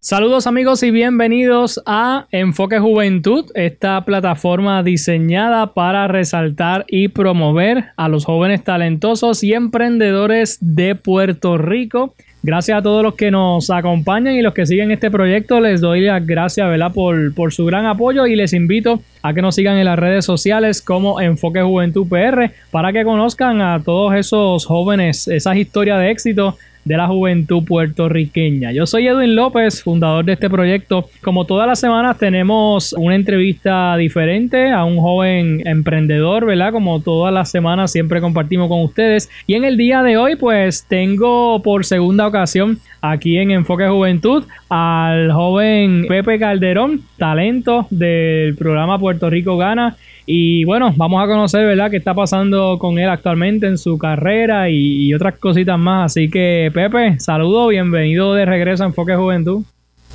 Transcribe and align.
Saludos 0.00 0.46
amigos 0.46 0.84
y 0.84 0.92
bienvenidos 0.92 1.82
a 1.84 2.28
Enfoque 2.30 2.78
Juventud, 2.78 3.46
esta 3.54 4.04
plataforma 4.04 4.84
diseñada 4.84 5.74
para 5.74 6.06
resaltar 6.06 6.84
y 6.86 7.08
promover 7.08 7.86
a 7.96 8.08
los 8.08 8.24
jóvenes 8.24 8.62
talentosos 8.62 9.42
y 9.42 9.52
emprendedores 9.52 10.58
de 10.60 10.94
Puerto 10.94 11.58
Rico. 11.58 12.14
Gracias 12.46 12.78
a 12.78 12.82
todos 12.82 13.02
los 13.02 13.16
que 13.16 13.32
nos 13.32 13.70
acompañan 13.70 14.36
y 14.36 14.42
los 14.42 14.54
que 14.54 14.66
siguen 14.66 14.92
este 14.92 15.10
proyecto. 15.10 15.58
Les 15.58 15.80
doy 15.80 16.02
las 16.02 16.24
gracias 16.24 16.68
¿verdad? 16.68 16.92
Por, 16.92 17.34
por 17.34 17.52
su 17.52 17.64
gran 17.64 17.86
apoyo 17.86 18.28
y 18.28 18.36
les 18.36 18.52
invito 18.52 19.02
a 19.22 19.34
que 19.34 19.42
nos 19.42 19.56
sigan 19.56 19.76
en 19.76 19.86
las 19.86 19.98
redes 19.98 20.24
sociales 20.24 20.80
como 20.80 21.20
Enfoque 21.20 21.62
Juventud 21.62 22.06
PR 22.06 22.52
para 22.70 22.92
que 22.92 23.02
conozcan 23.02 23.60
a 23.60 23.82
todos 23.82 24.14
esos 24.14 24.64
jóvenes, 24.66 25.26
esas 25.26 25.56
historias 25.56 25.98
de 25.98 26.12
éxito 26.12 26.56
de 26.86 26.96
la 26.96 27.08
juventud 27.08 27.64
puertorriqueña. 27.64 28.70
Yo 28.72 28.86
soy 28.86 29.08
Edwin 29.08 29.34
López, 29.34 29.82
fundador 29.82 30.24
de 30.24 30.34
este 30.34 30.48
proyecto. 30.48 31.10
Como 31.20 31.44
todas 31.44 31.66
las 31.66 31.80
semanas 31.80 32.16
tenemos 32.16 32.94
una 32.94 33.16
entrevista 33.16 33.96
diferente 33.96 34.70
a 34.70 34.84
un 34.84 34.98
joven 34.98 35.66
emprendedor, 35.66 36.46
¿verdad? 36.46 36.72
Como 36.72 37.00
todas 37.00 37.34
las 37.34 37.50
semanas 37.50 37.90
siempre 37.90 38.20
compartimos 38.20 38.68
con 38.68 38.82
ustedes. 38.82 39.28
Y 39.48 39.54
en 39.54 39.64
el 39.64 39.76
día 39.76 40.04
de 40.04 40.16
hoy 40.16 40.36
pues 40.36 40.86
tengo 40.88 41.60
por 41.60 41.84
segunda 41.84 42.26
ocasión 42.26 42.78
aquí 43.00 43.36
en 43.36 43.50
Enfoque 43.50 43.88
Juventud 43.88 44.44
al 44.68 45.32
joven 45.32 46.06
Pepe 46.08 46.38
Calderón, 46.38 47.02
talento 47.18 47.88
del 47.90 48.54
programa 48.54 48.98
Puerto 48.98 49.28
Rico 49.28 49.56
Gana 49.56 49.96
y 50.28 50.64
bueno, 50.64 50.92
vamos 50.96 51.22
a 51.22 51.28
conocer, 51.28 51.64
¿verdad?, 51.64 51.88
qué 51.88 51.98
está 51.98 52.12
pasando 52.12 52.78
con 52.80 52.98
él 52.98 53.08
actualmente 53.08 53.68
en 53.68 53.78
su 53.78 53.96
carrera 53.96 54.68
y, 54.68 55.14
otras 55.14 55.38
cositas 55.38 55.78
más. 55.78 56.12
Así 56.12 56.28
que, 56.28 56.68
Pepe, 56.74 57.20
saludo, 57.20 57.68
bienvenido 57.68 58.34
de 58.34 58.44
regreso 58.44 58.82
a 58.82 58.86
Enfoque 58.86 59.14
Juventud. 59.14 59.62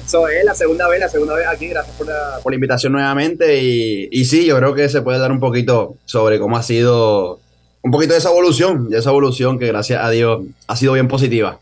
Eso 0.06 0.28
es 0.28 0.44
la 0.44 0.54
segunda 0.54 0.89
vez, 0.89 1.00
la 1.00 1.08
segunda 1.08 1.36
vez 1.36 1.48
aquí. 1.48 1.67
Gracias 1.67 1.95
por 1.95 2.08
la, 2.08 2.39
por 2.44 2.52
la 2.52 2.56
invitación 2.56 2.92
nuevamente. 2.92 3.64
Y, 3.64 4.09
y, 4.12 4.26
sí, 4.26 4.45
yo 4.45 4.58
creo 4.58 4.76
que 4.76 4.89
se 4.89 5.02
puede 5.02 5.17
dar 5.17 5.32
un 5.32 5.39
poquito 5.39 5.95
sobre 6.04 6.39
cómo 6.39 6.58
ha 6.58 6.64
sido, 6.64 7.39
un 7.82 7.92
poquito 7.92 8.12
de 8.12 8.20
esa 8.20 8.32
evolución, 8.32 8.89
de 8.89 8.98
esa 8.98 9.12
evolución 9.12 9.58
que 9.59 9.67
gracias 9.67 10.04
a 10.04 10.09
Dios 10.09 10.42
ha 10.67 10.76
sido 10.76 10.94
bien 10.94 11.08
positiva. 11.08 11.59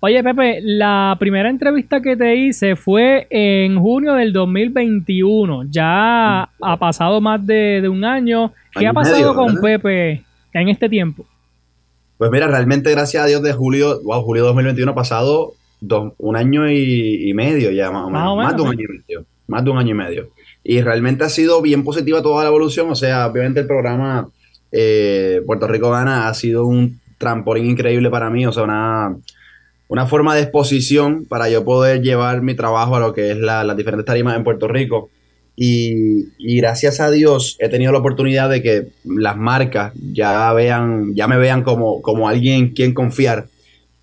Oye, 0.00 0.22
Pepe, 0.22 0.60
la 0.62 1.16
primera 1.18 1.50
entrevista 1.50 2.00
que 2.00 2.16
te 2.16 2.36
hice 2.36 2.76
fue 2.76 3.26
en 3.30 3.80
junio 3.80 4.14
del 4.14 4.32
2021. 4.32 5.64
Ya 5.70 6.42
ha 6.42 6.76
pasado 6.78 7.20
más 7.20 7.44
de, 7.44 7.84
un 7.88 8.04
año. 8.04 8.52
¿Qué 8.72 8.86
ha 8.86 8.92
pasado 8.92 9.34
con 9.34 9.60
Pepe 9.60 10.22
en 10.52 10.68
este 10.68 10.88
tiempo? 10.88 11.26
Pues 12.16 12.30
mira, 12.30 12.46
realmente 12.46 12.92
gracias 12.92 13.24
a 13.24 13.26
Dios 13.26 13.42
de 13.42 13.52
julio, 13.52 14.00
wow, 14.04 14.22
julio 14.22 14.44
2021 14.44 14.92
ha 14.92 14.94
pasado 14.94 15.54
un 16.18 16.36
año 16.36 16.70
y, 16.70 17.32
medio 17.34 17.72
ya 17.72 17.90
más 17.90 18.04
o 18.04 18.10
menos. 18.10 18.36
Más, 18.36 18.56
de 18.56 18.62
un 18.62 18.68
año 18.68 18.84
y 18.84 18.98
medio. 18.98 19.24
Más 19.48 19.64
de 19.64 19.70
un 19.70 19.78
año 19.78 19.90
y 19.90 19.94
medio. 19.94 20.28
Y 20.62 20.80
realmente 20.80 21.24
ha 21.24 21.28
sido 21.28 21.60
bien 21.60 21.82
positiva 21.82 22.22
toda 22.22 22.44
la 22.44 22.50
evolución. 22.50 22.88
O 22.90 22.94
sea, 22.94 23.26
obviamente 23.26 23.60
el 23.60 23.66
programa 23.66 24.28
eh, 24.70 25.42
Puerto 25.44 25.66
Rico 25.66 25.90
Gana 25.90 26.28
ha 26.28 26.34
sido 26.34 26.66
un 26.66 27.00
trampolín 27.18 27.66
increíble 27.66 28.10
para 28.10 28.30
mí. 28.30 28.46
O 28.46 28.52
sea, 28.52 28.62
una 28.62 29.16
una 29.88 30.06
forma 30.06 30.34
de 30.34 30.42
exposición 30.42 31.24
para 31.24 31.48
yo 31.48 31.64
poder 31.64 32.02
llevar 32.02 32.42
mi 32.42 32.54
trabajo 32.54 32.96
a 32.96 33.00
lo 33.00 33.14
que 33.14 33.30
es 33.32 33.38
las 33.38 33.76
diferentes 33.76 34.04
tarimas 34.04 34.36
en 34.36 34.44
Puerto 34.44 34.68
Rico. 34.68 35.10
Y, 35.56 36.56
gracias 36.56 37.00
a 37.00 37.10
Dios 37.10 37.56
he 37.58 37.68
tenido 37.68 37.90
la 37.90 37.98
oportunidad 37.98 38.48
de 38.48 38.62
que 38.62 38.88
las 39.04 39.36
marcas 39.36 39.92
ya 40.12 40.52
vean, 40.52 41.14
ya 41.16 41.26
me 41.26 41.36
vean 41.36 41.64
como, 41.64 42.00
como 42.00 42.28
alguien 42.28 42.68
quien 42.68 42.94
confiar. 42.94 43.46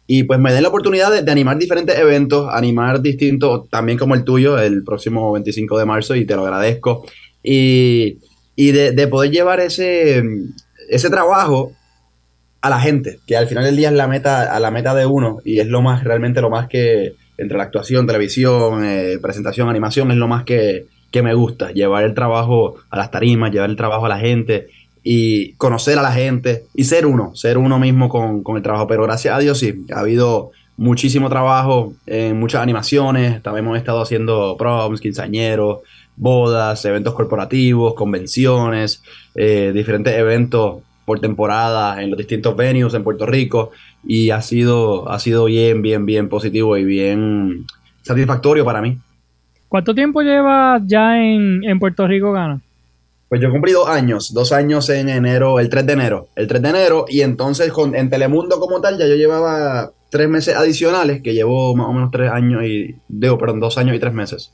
Y 0.07 0.24
pues 0.24 0.40
me 0.40 0.51
den 0.51 0.63
la 0.63 0.69
oportunidad 0.69 1.24
de, 1.24 1.31
animar 1.31 1.57
diferentes 1.57 1.97
eventos, 1.97 2.50
animar 2.51 3.01
distintos, 3.01 3.69
también 3.69 3.97
como 3.97 4.16
el 4.16 4.24
tuyo, 4.24 4.59
el 4.59 4.84
próximo 4.84 5.31
25 5.31 5.79
de 5.79 5.85
marzo, 5.85 6.16
y 6.16 6.25
te 6.25 6.35
lo 6.35 6.44
agradezco. 6.44 7.06
Y, 7.41 8.18
de, 8.57 8.91
de, 8.91 9.07
poder 9.07 9.31
llevar 9.31 9.59
ese, 9.59 10.24
ese 10.90 11.09
trabajo 11.09 11.72
a 12.65 12.69
la 12.71 12.79
gente, 12.79 13.19
que 13.27 13.37
al 13.37 13.47
final 13.47 13.63
del 13.63 13.75
día 13.75 13.89
es 13.89 13.93
la 13.93 14.07
meta, 14.07 14.51
a 14.51 14.59
la 14.59 14.71
meta 14.71 14.95
de 14.95 15.05
uno 15.05 15.37
y 15.45 15.59
es 15.59 15.67
lo 15.67 15.83
más, 15.83 16.03
realmente 16.03 16.41
lo 16.41 16.49
más 16.49 16.67
que, 16.67 17.13
entre 17.37 17.57
la 17.59 17.65
actuación, 17.65 18.07
televisión, 18.07 18.83
eh, 18.83 19.19
presentación, 19.21 19.69
animación, 19.69 20.09
es 20.09 20.17
lo 20.17 20.27
más 20.27 20.45
que, 20.45 20.87
me 21.13 21.33
gusta, 21.33 21.71
llevar 21.71 22.03
el 22.03 22.13
trabajo 22.13 22.75
a 22.89 22.97
las 22.97 23.09
tarimas, 23.09 23.51
llevar 23.51 23.69
el 23.69 23.77
trabajo 23.77 24.05
a 24.05 24.09
la 24.09 24.17
gente 24.17 24.67
y 25.01 25.53
conocer 25.53 25.97
a 25.97 26.01
la 26.01 26.11
gente 26.11 26.63
y 26.73 26.83
ser 26.83 27.05
uno, 27.05 27.33
ser 27.35 27.57
uno 27.57 27.79
mismo 27.79 28.09
con, 28.09 28.43
con 28.43 28.57
el 28.57 28.63
trabajo. 28.63 28.85
Pero 28.87 29.03
gracias 29.03 29.33
a 29.33 29.39
Dios 29.39 29.59
sí, 29.59 29.85
ha 29.93 29.99
habido 29.99 30.51
muchísimo 30.75 31.29
trabajo 31.29 31.93
en 32.05 32.37
muchas 32.37 32.61
animaciones, 32.61 33.41
también 33.43 33.63
hemos 33.63 33.77
estado 33.77 34.01
haciendo 34.01 34.57
proms, 34.57 34.99
quinceañeros, 34.99 35.81
bodas, 36.17 36.83
eventos 36.83 37.13
corporativos, 37.13 37.93
convenciones, 37.93 39.01
eh, 39.35 39.71
diferentes 39.73 40.13
eventos 40.15 40.79
por 41.05 41.19
temporada 41.19 42.01
en 42.01 42.09
los 42.09 42.17
distintos 42.17 42.55
venues 42.55 42.93
en 42.93 43.03
Puerto 43.03 43.25
Rico 43.25 43.71
y 44.03 44.31
ha 44.31 44.41
sido, 44.41 45.09
ha 45.09 45.19
sido 45.19 45.45
bien, 45.45 45.81
bien, 45.81 46.05
bien 46.05 46.27
positivo 46.29 46.75
y 46.77 46.83
bien 46.83 47.66
satisfactorio 48.01 48.66
para 48.66 48.81
mí. 48.81 48.97
¿Cuánto 49.67 49.94
tiempo 49.94 50.21
llevas 50.21 50.81
ya 50.85 51.21
en, 51.21 51.79
Puerto 51.79 52.07
Rico, 52.07 52.31
Gana? 52.31 52.61
Pues 53.29 53.41
yo 53.41 53.51
cumplí 53.51 53.71
dos 53.71 53.89
años, 53.89 54.33
dos 54.33 54.51
años 54.51 54.89
en 54.89 55.09
enero, 55.09 55.59
el 55.59 55.69
3 55.69 55.85
de 55.85 55.94
enero, 55.94 56.27
el 56.35 56.47
3 56.47 56.61
de 56.61 56.69
enero, 56.69 57.05
y 57.09 57.21
entonces 57.21 57.71
con, 57.71 57.95
en 57.95 58.09
Telemundo 58.09 58.59
como 58.59 58.79
tal 58.79 58.97
ya 58.97 59.07
yo 59.07 59.15
llevaba 59.15 59.91
tres 60.09 60.29
meses 60.29 60.55
adicionales, 60.55 61.21
que 61.21 61.33
llevo 61.33 61.75
más 61.75 61.88
o 61.88 61.94
menos 61.94 62.11
tres 62.11 62.31
años 62.31 62.63
y, 62.63 62.95
digo, 63.07 63.38
perdón, 63.38 63.59
dos 63.59 63.77
años 63.77 63.95
y 63.95 63.99
tres 63.99 64.13
meses. 64.13 64.53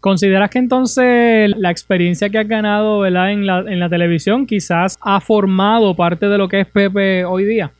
¿Consideras 0.00 0.50
que 0.50 0.58
entonces 0.58 1.52
la 1.56 1.70
experiencia 1.70 2.30
que 2.30 2.38
has 2.38 2.48
ganado 2.48 3.00
¿verdad? 3.00 3.32
En, 3.32 3.46
la, 3.46 3.60
en 3.60 3.78
la 3.78 3.88
televisión 3.88 4.46
quizás 4.46 4.98
ha 5.00 5.20
formado 5.20 5.94
parte 5.94 6.26
de 6.26 6.38
lo 6.38 6.48
que 6.48 6.60
es 6.60 6.66
Pepe 6.66 7.24
hoy 7.24 7.44
día? 7.44 7.72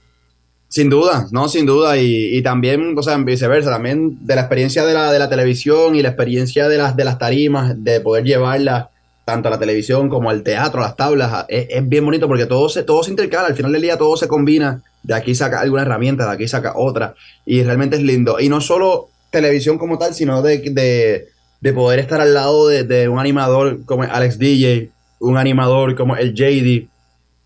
Sin 0.70 0.88
duda, 0.88 1.26
no, 1.32 1.48
sin 1.48 1.66
duda. 1.66 1.98
Y, 1.98 2.40
también, 2.42 2.96
o 2.96 3.02
sea, 3.02 3.16
viceversa, 3.16 3.70
también 3.70 4.24
de 4.24 4.36
la 4.36 4.42
experiencia 4.42 4.86
de 4.86 4.94
la, 4.94 5.10
de 5.10 5.18
la 5.18 5.28
televisión 5.28 5.96
y 5.96 6.02
la 6.02 6.10
experiencia 6.10 6.68
de 6.68 6.78
las, 6.78 6.94
de 6.94 7.04
las 7.04 7.18
tarimas, 7.18 7.82
de 7.82 8.00
poder 8.00 8.22
llevarla 8.22 8.90
tanto 9.24 9.48
a 9.48 9.50
la 9.50 9.58
televisión 9.58 10.08
como 10.08 10.30
al 10.30 10.44
teatro, 10.44 10.80
a 10.80 10.84
las 10.84 10.96
tablas, 10.96 11.44
es, 11.48 11.88
bien 11.88 12.04
bonito 12.04 12.28
porque 12.28 12.46
todo 12.46 12.68
se, 12.68 12.84
todo 12.84 13.02
se 13.02 13.10
intercala, 13.10 13.48
al 13.48 13.56
final 13.56 13.72
del 13.72 13.82
día 13.82 13.98
todo 13.98 14.16
se 14.16 14.28
combina, 14.28 14.80
de 15.02 15.14
aquí 15.14 15.34
saca 15.34 15.60
alguna 15.60 15.82
herramienta, 15.82 16.26
de 16.26 16.34
aquí 16.34 16.46
saca 16.46 16.74
otra, 16.76 17.14
y 17.44 17.64
realmente 17.64 17.96
es 17.96 18.02
lindo. 18.02 18.38
Y 18.38 18.48
no 18.48 18.60
solo 18.60 19.08
televisión 19.30 19.76
como 19.76 19.98
tal, 19.98 20.14
sino 20.14 20.40
de, 20.40 20.58
de 20.70 21.29
de 21.60 21.72
poder 21.72 21.98
estar 21.98 22.20
al 22.20 22.34
lado 22.34 22.68
de, 22.68 23.08
un 23.08 23.18
animador 23.18 23.84
como 23.84 24.02
Alex 24.04 24.38
DJ, 24.38 24.90
un 25.20 25.36
animador 25.36 25.94
como 25.94 26.16
el 26.16 26.34
JD, 26.34 26.88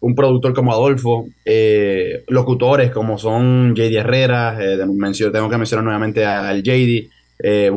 un 0.01 0.15
productor 0.15 0.55
como 0.55 0.73
Adolfo, 0.73 1.27
eh, 1.45 2.25
locutores 2.29 2.91
como 2.91 3.19
son 3.19 3.75
JD 3.75 3.97
Herrera, 3.97 4.59
eh, 4.61 4.77
tengo 4.77 5.51
que 5.51 5.59
mencionar 5.59 5.85
nuevamente 5.85 6.25
al 6.25 6.63
JD, 6.63 7.09
eh, 7.43 7.71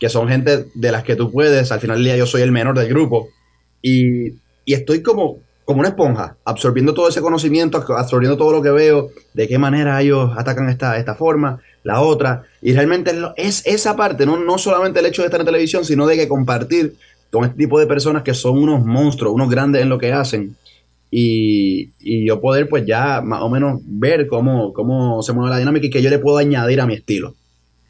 que 0.00 0.08
son 0.08 0.28
gente 0.28 0.64
de 0.74 0.92
las 0.92 1.04
que 1.04 1.16
tú 1.16 1.30
puedes, 1.30 1.70
al 1.70 1.80
final 1.80 1.98
del 1.98 2.04
día 2.04 2.16
yo 2.16 2.26
soy 2.26 2.42
el 2.42 2.50
menor 2.50 2.76
del 2.76 2.88
grupo, 2.88 3.28
y, 3.80 4.30
y 4.64 4.74
estoy 4.74 5.02
como, 5.02 5.38
como 5.64 5.80
una 5.80 5.88
esponja, 5.88 6.36
absorbiendo 6.44 6.92
todo 6.92 7.08
ese 7.08 7.22
conocimiento, 7.22 7.82
absorbiendo 7.96 8.36
todo 8.36 8.52
lo 8.52 8.62
que 8.62 8.70
veo, 8.70 9.10
de 9.32 9.48
qué 9.48 9.58
manera 9.58 10.00
ellos 10.02 10.30
atacan 10.36 10.68
esta, 10.68 10.98
esta 10.98 11.14
forma, 11.14 11.60
la 11.82 12.00
otra. 12.00 12.42
Y 12.60 12.74
realmente 12.74 13.12
es 13.36 13.66
esa 13.66 13.96
parte, 13.96 14.26
¿no? 14.26 14.36
no 14.36 14.58
solamente 14.58 15.00
el 15.00 15.06
hecho 15.06 15.22
de 15.22 15.26
estar 15.26 15.40
en 15.40 15.46
televisión, 15.46 15.84
sino 15.84 16.06
de 16.06 16.16
que 16.16 16.28
compartir 16.28 16.94
con 17.30 17.44
este 17.44 17.56
tipo 17.56 17.80
de 17.80 17.86
personas 17.86 18.22
que 18.22 18.34
son 18.34 18.58
unos 18.58 18.84
monstruos, 18.84 19.34
unos 19.34 19.50
grandes 19.50 19.82
en 19.82 19.88
lo 19.88 19.98
que 19.98 20.12
hacen. 20.12 20.54
Y, 21.10 21.90
yo 22.26 22.40
poder 22.40 22.68
pues 22.68 22.84
ya 22.86 23.20
más 23.20 23.40
o 23.42 23.48
menos 23.48 23.80
ver 23.84 24.26
cómo, 24.26 24.72
cómo 24.72 25.22
se 25.22 25.32
mueve 25.32 25.50
la 25.50 25.58
dinámica 25.58 25.86
y 25.86 25.90
que 25.90 26.02
yo 26.02 26.10
le 26.10 26.18
puedo 26.18 26.38
añadir 26.38 26.80
a 26.80 26.86
mi 26.86 26.94
estilo. 26.94 27.34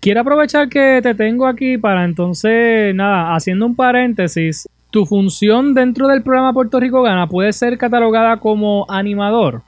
Quiero 0.01 0.21
aprovechar 0.21 0.69
que 0.69 1.01
te 1.03 1.15
tengo 1.15 1.47
aquí 1.47 1.79
para 1.79 2.05
entonces, 2.05 2.95
nada, 2.95 3.35
haciendo 3.35 3.65
un 3.65 3.75
paréntesis, 3.75 4.69
¿Tu 4.95 5.05
función 5.07 5.75
dentro 5.75 6.07
del 6.07 6.23
programa 6.23 6.53
Puerto 6.53 6.79
Rico 6.79 7.03
Gana 7.03 7.27
puede 7.27 7.53
ser 7.53 7.77
catalogada 7.79 8.39
como 8.39 8.87
animador? 8.89 9.63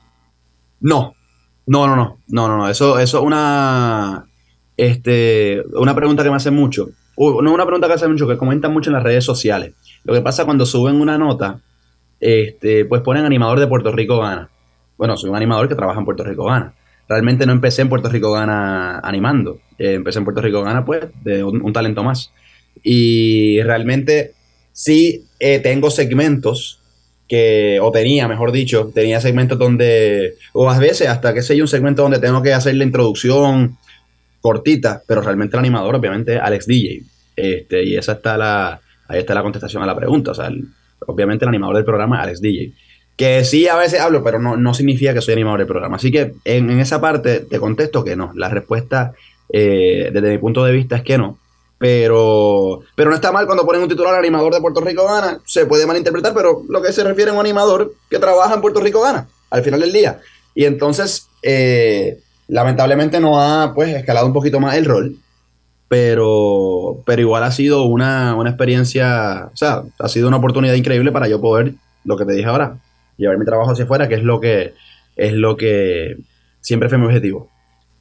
No, 0.79 1.15
no, 1.67 1.89
no, 1.89 1.97
no, 1.97 2.19
no, 2.29 2.49
no, 2.49 2.57
no. 2.57 2.69
Eso, 2.69 3.01
eso 3.01 3.19
es 3.19 3.25
una, 3.25 4.25
este, 4.77 5.65
una 5.75 5.97
pregunta 5.97 6.23
que 6.23 6.31
me 6.31 6.37
hace 6.37 6.53
mucho. 6.53 6.91
no 7.19 7.53
una 7.53 7.65
pregunta 7.65 7.89
que 7.89 7.95
hace 7.95 8.07
mucho, 8.07 8.29
que 8.29 8.37
comentan 8.37 8.73
mucho 8.73 8.91
en 8.91 8.95
las 8.95 9.03
redes 9.03 9.25
sociales. 9.25 9.75
Lo 10.05 10.15
que 10.15 10.21
pasa 10.21 10.45
cuando 10.45 10.65
suben 10.65 11.01
una 11.01 11.19
nota, 11.19 11.59
este, 12.21 12.85
pues 12.85 13.03
ponen 13.03 13.25
animador 13.25 13.59
de 13.59 13.67
Puerto 13.67 13.91
Rico 13.91 14.21
Gana. 14.21 14.49
Bueno, 14.97 15.17
soy 15.17 15.31
un 15.31 15.35
animador 15.35 15.67
que 15.67 15.75
trabaja 15.75 15.99
en 15.99 16.05
Puerto 16.05 16.23
Rico 16.23 16.45
Gana. 16.45 16.73
Realmente 17.09 17.47
no 17.47 17.53
empecé 17.53 17.83
en 17.83 17.89
Puerto 17.89 18.09
Rico 18.09 18.31
Gana 18.31 19.01
animando. 19.01 19.59
Eh, 19.77 19.95
empecé 19.95 20.21
en 20.21 20.25
Puerto 20.25 20.41
Rico 20.41 20.63
Gana, 20.63 20.85
pues, 20.85 21.05
de 21.25 21.43
un, 21.43 21.73
talento 21.73 22.05
más. 22.05 22.33
Y 22.85 23.61
realmente 23.63 24.36
sí 24.77 25.25
eh, 25.41 25.59
tengo 25.61 25.91
segmentos 25.91 26.81
que, 27.27 27.79
o 27.81 27.91
tenía, 27.91 28.29
mejor 28.29 28.53
dicho, 28.53 28.93
tenía 28.95 29.23
segmentos 29.23 29.59
donde, 29.59 30.35
o 30.53 30.71
a 30.71 30.79
veces 30.79 31.09
hasta, 31.09 31.33
que 31.33 31.43
sé 31.43 31.57
yo, 31.57 31.65
un 31.65 31.69
segmento 31.69 32.03
donde 32.03 32.19
tengo 32.19 32.43
que 32.43 32.53
hacer 32.53 32.75
la 32.75 32.85
introducción 32.85 33.79
cortita, 34.43 35.03
pero 35.09 35.23
realmente 35.23 35.57
el 35.57 35.61
animador, 35.61 35.95
obviamente, 35.97 36.39
Alex 36.39 36.67
DJ. 36.67 37.03
Este, 37.35 37.85
y 37.85 37.97
esa 37.97 38.13
está 38.13 38.37
la, 38.37 38.81
ahí 39.09 39.21
está 39.21 39.35
la 39.35 39.43
contestación 39.43 39.83
a 39.83 39.87
la 39.87 39.97
pregunta. 39.97 40.33
O 40.33 40.35
sea, 40.35 40.51
obviamente 41.07 41.47
el 41.47 41.49
animador 41.49 41.77
del 41.77 41.85
programa 41.85 42.21
Alex 42.21 42.41
DJ. 42.43 42.73
Que 43.17 43.45
sí 43.45 43.67
a 43.67 43.77
veces 43.77 43.99
hablo, 43.99 44.23
pero 44.23 44.39
no, 44.39 44.59
no 44.59 44.75
significa 44.75 45.15
que 45.15 45.23
soy 45.23 45.33
animador 45.33 45.61
del 45.61 45.69
programa. 45.69 45.97
Así 45.97 46.13
que 46.13 46.35
en, 46.45 46.71
esa 46.79 47.01
parte 47.01 47.41
te 47.41 47.59
contesto 47.59 48.05
que 48.05 48.15
no. 48.15 48.33
La 48.37 48.51
respuesta, 48.51 49.15
eh, 49.49 50.11
desde 50.13 50.31
mi 50.31 50.39
punto 50.39 50.65
de 50.65 50.73
vista, 50.73 50.97
es 50.97 51.03
que 51.03 51.17
no. 51.17 51.39
Pero, 51.79 52.81
pero 52.95 53.11
no 53.11 53.17
está 53.17 53.33
mal 53.33 53.47
cuando 53.47 53.67
ponen 53.67 53.83
un 53.83 53.89
titular 53.89 54.15
animador 54.15 54.55
de 54.55 54.61
Puerto 54.61 54.81
Rico 54.81 55.07
gana. 55.07 55.41
Se 55.45 55.67
puede 55.67 55.87
malinterpretar, 55.87 56.33
pero 56.33 56.63
lo 56.69 56.81
que 56.81 56.93
se 56.93 57.05
refiere 57.05 57.31
a 57.31 57.35
un 57.35 57.41
animador 57.41 57.95
que 58.09 58.19
trabaja 58.19 58.55
en 58.55 58.61
Puerto 58.61 58.81
Rico 58.81 59.03
gana 59.03 59.29
al 59.51 59.63
final 59.63 59.81
del 59.81 59.93
día. 59.93 60.21
Y 60.55 60.65
entonces, 60.65 61.29
eh, 61.43 62.19
lamentablemente 62.49 63.21
no 63.21 63.41
ha 63.41 63.75
pues 63.75 63.95
escalado 63.95 64.27
un 64.27 64.33
poquito 64.33 64.59
más 64.59 64.77
el 64.77 64.87
rol. 64.87 65.17
Pero, 65.89 67.03
pero 67.07 67.23
igual 67.23 67.45
ha 67.45 67.53
sido 67.53 67.85
una, 67.85 68.35
una 68.35 68.51
experiencia, 68.51 69.51
o 69.53 69.57
sea, 69.57 69.83
ha 70.01 70.09
sido 70.09 70.27
una 70.27 70.39
oportunidad 70.39 70.75
increíble 70.75 71.13
para 71.13 71.29
yo 71.29 71.41
poder, 71.41 71.75
lo 72.05 72.17
que 72.17 72.25
te 72.25 72.33
dije 72.33 72.49
ahora, 72.49 72.79
llevar 73.17 73.39
mi 73.39 73.45
trabajo 73.45 73.71
hacia 73.71 73.85
afuera, 73.85 74.09
que 74.09 74.17
es 74.17 74.25
lo 74.25 74.41
que, 74.41 74.75
es 75.15 75.33
lo 75.33 75.57
que 75.57 76.17
siempre 76.61 76.89
fue 76.89 76.99
mi 76.99 77.07
objetivo 77.07 77.51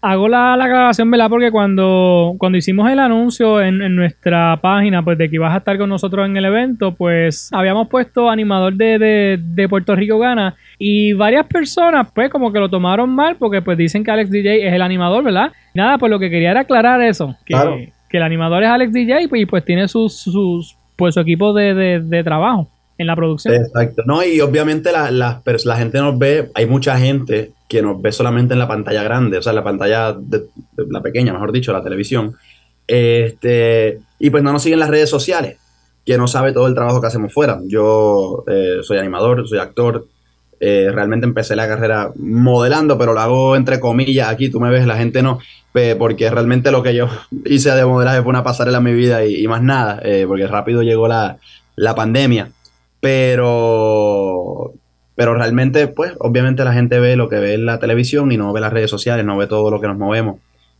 hago 0.06 0.28
la, 0.28 0.56
la, 0.56 0.66
aclaración, 0.66 1.10
¿verdad? 1.10 1.30
Porque 1.30 1.52
cuando, 1.52 2.36
cuando 2.38 2.57
hicimos 2.57 2.90
el 2.92 3.00
anuncio 3.00 3.62
en, 3.62 3.96
nuestra 3.96 4.60
página, 4.62 5.04
pues 5.04 5.18
de 5.18 5.30
que 5.30 5.36
ibas 5.36 5.54
a 5.54 5.57
estar 5.57 5.78
con 5.78 5.90
nosotros 5.90 6.25
en 6.25 6.38
el 6.38 6.46
evento, 6.46 6.94
pues 6.94 7.50
habíamos 7.52 7.88
puesto 7.88 8.30
animador 8.30 8.75
de, 8.75 9.40
de, 9.42 9.69
Puerto 9.69 9.96
Rico 9.96 10.19
Gana 10.19 10.56
y 10.78 11.13
varias 11.13 11.48
personas, 11.48 12.07
pues 12.13 12.30
como 12.30 12.54
que 12.54 12.60
lo 12.60 12.69
tomaron 12.69 13.10
mal 13.10 13.36
porque 13.38 13.62
pues 13.62 13.78
dicen 13.78 14.04
que 14.04 14.12
Alex 14.12 14.30
DJ 14.30 14.68
es 14.68 14.74
el 14.74 14.81
animador, 14.81 15.24
¿verdad? 15.24 15.52
Nada, 15.74 15.98
pues 15.98 16.12
lo 16.12 16.19
que 16.19 16.30
quería 16.30 16.52
era 16.52 16.62
aclarar 16.62 17.02
eso, 17.02 17.36
que, 17.46 17.92
que 18.10 18.18
el 18.18 18.24
animador 18.24 18.63
es 18.63 18.69
Alex 18.69 18.94
DJ 18.94 19.28
pues, 19.28 19.42
y 19.42 19.46
pues 19.46 19.66
tiene 19.66 19.88
sus, 19.88 20.16
sus 20.18 20.78
pues 20.96 21.16
su 21.16 21.19
equipo 21.19 21.54
de, 21.54 22.00
de 22.00 22.24
trabajo 22.24 22.69
en 22.98 23.07
la 23.07 23.16
producción. 23.16 23.54
Exacto. 23.54 24.04
No, 24.06 24.24
y 24.24 24.40
obviamente 24.42 24.92
la, 24.92 25.12
la, 25.12 25.42
la, 25.66 25.75
gente 25.75 26.00
nos 26.00 26.18
ve, 26.18 26.50
hay 26.54 26.66
mucha 26.66 26.98
gente 26.98 27.52
que 27.67 27.81
nos 27.81 28.01
ve 28.01 28.12
solamente 28.12 28.53
en 28.53 28.59
la 28.59 28.67
pantalla 28.67 29.03
grande, 29.03 29.38
o 29.38 29.41
sea, 29.41 29.51
en 29.51 29.56
la 29.56 29.63
pantalla 29.63 30.13
de, 30.13 30.45
la 30.89 31.01
pequeña, 31.01 31.33
mejor 31.33 31.51
dicho, 31.51 31.73
la 31.73 31.83
televisión. 31.83 32.35
Este, 32.88 34.00
y 34.19 34.29
pues 34.29 34.44
no 34.44 34.51
nos 34.51 34.62
siguen 34.62 34.79
las 34.79 34.89
redes 34.89 35.09
sociales, 35.09 35.57
que 36.06 36.17
no 36.17 36.27
sabe 36.27 36.53
todo 36.53 36.67
el 36.67 36.75
trabajo 36.75 37.01
que 37.01 37.07
hacemos 37.07 37.33
fuera. 37.33 37.59
Yo 37.65 38.44
eh, 38.47 38.79
soy 38.83 38.97
animador, 38.97 39.47
soy 39.47 39.59
actor. 39.59 40.07
Eh, 40.59 40.89
realmente 40.94 41.25
empecé 41.25 41.56
la 41.56 41.67
carrera 41.67 42.12
modelando, 42.15 42.97
pero 42.97 43.13
lo 43.13 43.19
hago 43.19 43.56
entre 43.56 43.79
comillas. 43.79 44.29
Aquí 44.29 44.50
tú 44.50 44.59
me 44.59 44.69
ves, 44.69 44.85
la 44.85 44.97
gente 44.97 45.21
no, 45.21 45.39
porque 45.97 46.29
realmente 46.29 46.71
lo 46.71 46.83
que 46.83 46.95
yo 46.95 47.07
hice 47.45 47.71
de 47.71 47.85
modelaje 47.85 48.21
fue 48.21 48.29
una 48.29 48.44
pasarela 48.44 48.77
en 48.77 48.83
mi 48.83 48.94
vida 48.94 49.25
y, 49.25 49.47
más 49.47 49.61
nada, 49.63 50.00
eh, 50.03 50.25
porque 50.27 50.47
rápido 50.47 50.83
llegó 50.83 51.07
la, 51.07 51.38
la 51.75 51.95
pandemia. 51.95 52.51
Pero, 53.00 54.73
pero 55.15 55.33
realmente, 55.33 55.88
pues, 55.88 56.13
obviamente 56.19 56.63
la 56.65 56.73
gente 56.73 57.00
ve 57.00 57.15
lo 57.15 57.29
que 57.29 57.39
ve 57.39 57.53
en 57.53 57.65
la 57.65 57.79
televisión 57.79 58.31
y 58.31 58.38
no 58.38 58.51
ve 58.51 58.62
las 58.62 58.73
redes 58.73 58.89
sociales, 58.89 59.25
no 59.25 59.38
ve 59.38 59.47
todo 59.47 59.71
lo 59.71 59.79
que 59.79 59.88
nos 59.88 59.97
movemos. 59.97 60.39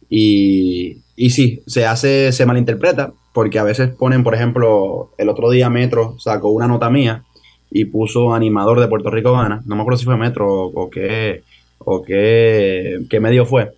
Y, 0.10 0.98
y 1.16 1.30
sí, 1.30 1.64
se 1.66 1.86
hace, 1.86 2.32
se 2.34 2.46
malinterpreta, 2.46 3.14
porque 3.34 3.60
a 3.60 3.64
veces 3.64 3.90
ponen, 3.90 4.24
por 4.24 4.36
ejemplo, 4.36 5.12
el 5.18 5.30
otro 5.30 5.50
día 5.50 5.70
Metro 5.70 6.18
sacó 6.20 6.50
una 6.50 6.68
nota 6.68 6.90
mía 6.90 7.24
y 7.72 7.86
puso 7.86 8.34
animador 8.34 8.80
de 8.80 8.88
Puerto 8.88 9.10
Rico 9.10 9.34
Gana. 9.34 9.62
No 9.66 9.76
me 9.76 9.82
acuerdo 9.82 9.98
si 9.98 10.06
fue 10.06 10.18
Metro 10.18 10.48
o, 10.48 10.90
qué, 10.90 11.44
o 11.80 12.04
qué, 12.04 13.00
qué, 13.10 13.20
medio 13.22 13.46
fue. 13.46 13.74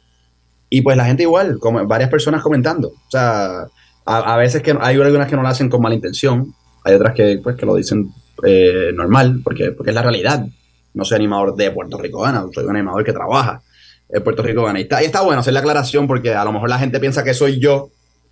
Y 0.69 0.81
pues 0.81 0.97
la 0.97 1.05
gente 1.05 1.23
igual, 1.23 1.59
como 1.59 1.85
varias 1.87 2.09
personas 2.09 2.41
comentando. 2.41 2.89
O 2.89 3.11
sea, 3.11 3.67
a, 4.05 4.17
a, 4.33 4.37
veces 4.37 4.61
que 4.63 4.75
hay 4.79 4.99
algunas 4.99 5.29
que 5.29 5.35
no 5.35 5.43
lo 5.43 5.47
hacen 5.47 5.69
con 5.69 5.81
mala 5.81 5.95
intención, 5.95 6.53
hay 6.83 6.95
otras 6.95 7.13
que, 7.13 7.39
pues, 7.41 7.55
que 7.55 7.65
lo 7.65 7.75
dicen 7.75 8.11
eh, 8.45 8.91
normal, 8.93 9.41
porque, 9.43 9.71
porque 9.71 9.91
es 9.91 9.95
la 9.95 10.03
realidad. 10.03 10.45
No 10.93 11.05
soy 11.05 11.15
animador 11.15 11.55
de 11.55 11.71
Puerto 11.71 11.97
Rico 11.97 12.25
soy 12.53 12.63
un 12.65 12.75
animador 12.75 13.03
que 13.03 13.13
trabaja 13.13 13.61
en 14.09 14.23
Puerto 14.23 14.41
Rico. 14.43 14.65
Y 14.75 14.81
está, 14.81 15.01
y 15.01 15.05
está 15.05 15.21
bueno 15.21 15.41
hacer 15.41 15.53
la 15.53 15.59
aclaración 15.59 16.07
porque 16.07 16.33
a 16.33 16.43
lo 16.43 16.51
mejor 16.51 16.69
la 16.69 16.79
gente 16.79 16.99
piensa 16.99 17.23
que 17.23 17.33
soy 17.33 17.59
yo 17.59 17.89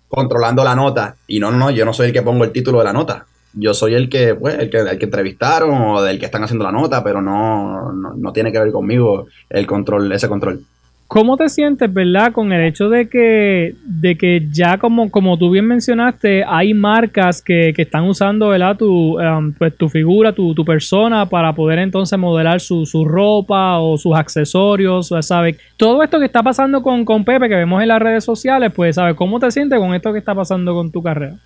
controlando 0.08 0.64
la 0.64 0.74
nota. 0.74 1.16
Y 1.26 1.38
no, 1.40 1.50
no, 1.50 1.70
yo 1.70 1.84
no 1.84 1.92
soy 1.92 2.08
el 2.08 2.12
que 2.12 2.22
pongo 2.22 2.44
el 2.44 2.52
título 2.52 2.78
de 2.78 2.84
la 2.84 2.92
nota. 2.92 3.26
Yo 3.52 3.72
soy 3.72 3.94
el 3.94 4.08
que, 4.08 4.34
pues, 4.34 4.58
el 4.58 4.68
que, 4.68 4.78
el 4.78 4.98
que 4.98 5.04
entrevistaron 5.04 5.80
o 5.80 6.02
del 6.02 6.18
que 6.18 6.26
están 6.26 6.44
haciendo 6.44 6.64
la 6.64 6.72
nota, 6.72 7.02
pero 7.02 7.22
no, 7.22 7.92
no, 7.92 8.14
no 8.14 8.32
tiene 8.32 8.52
que 8.52 8.58
ver 8.58 8.70
conmigo 8.70 9.26
el 9.48 9.66
control, 9.66 10.12
ese 10.12 10.28
control. 10.28 10.62
¿Cómo 11.08 11.36
te 11.36 11.48
sientes, 11.48 11.92
verdad, 11.92 12.32
con 12.32 12.52
el 12.52 12.64
hecho 12.64 12.88
de 12.88 13.08
que, 13.08 13.76
de 13.84 14.18
que 14.18 14.48
ya 14.50 14.76
como, 14.76 15.08
como 15.08 15.38
tú 15.38 15.50
bien 15.50 15.64
mencionaste, 15.64 16.42
hay 16.44 16.74
marcas 16.74 17.40
que, 17.40 17.72
están 17.76 18.04
usando, 18.04 18.48
¿verdad? 18.48 18.76
Tu, 18.76 19.16
um, 19.16 19.52
pues, 19.52 19.76
tu 19.76 19.88
figura, 19.88 20.32
tu, 20.32 20.52
tu, 20.52 20.64
persona 20.64 21.28
para 21.28 21.54
poder 21.54 21.78
entonces 21.78 22.18
modelar 22.18 22.60
su, 22.60 22.86
su 22.86 23.04
ropa 23.04 23.78
o 23.78 23.96
sus 23.96 24.16
accesorios, 24.16 25.12
¿sabes? 25.20 25.56
Todo 25.76 26.02
esto 26.02 26.18
que 26.18 26.24
está 26.24 26.42
pasando 26.42 26.82
con, 26.82 27.04
con 27.04 27.24
Pepe, 27.24 27.48
que 27.48 27.54
vemos 27.54 27.80
en 27.82 27.88
las 27.88 28.02
redes 28.02 28.24
sociales, 28.24 28.72
pues, 28.74 28.96
¿sabes? 28.96 29.14
¿Cómo 29.14 29.38
te 29.38 29.52
sientes 29.52 29.78
con 29.78 29.94
esto 29.94 30.12
que 30.12 30.18
está 30.18 30.34
pasando 30.34 30.74
con 30.74 30.90
tu 30.90 31.04
carrera? 31.04 31.38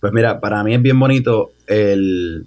Pues 0.00 0.10
mira, 0.14 0.40
para 0.40 0.64
mí 0.64 0.74
es 0.74 0.80
bien 0.80 0.98
bonito 0.98 1.50
el 1.66 2.46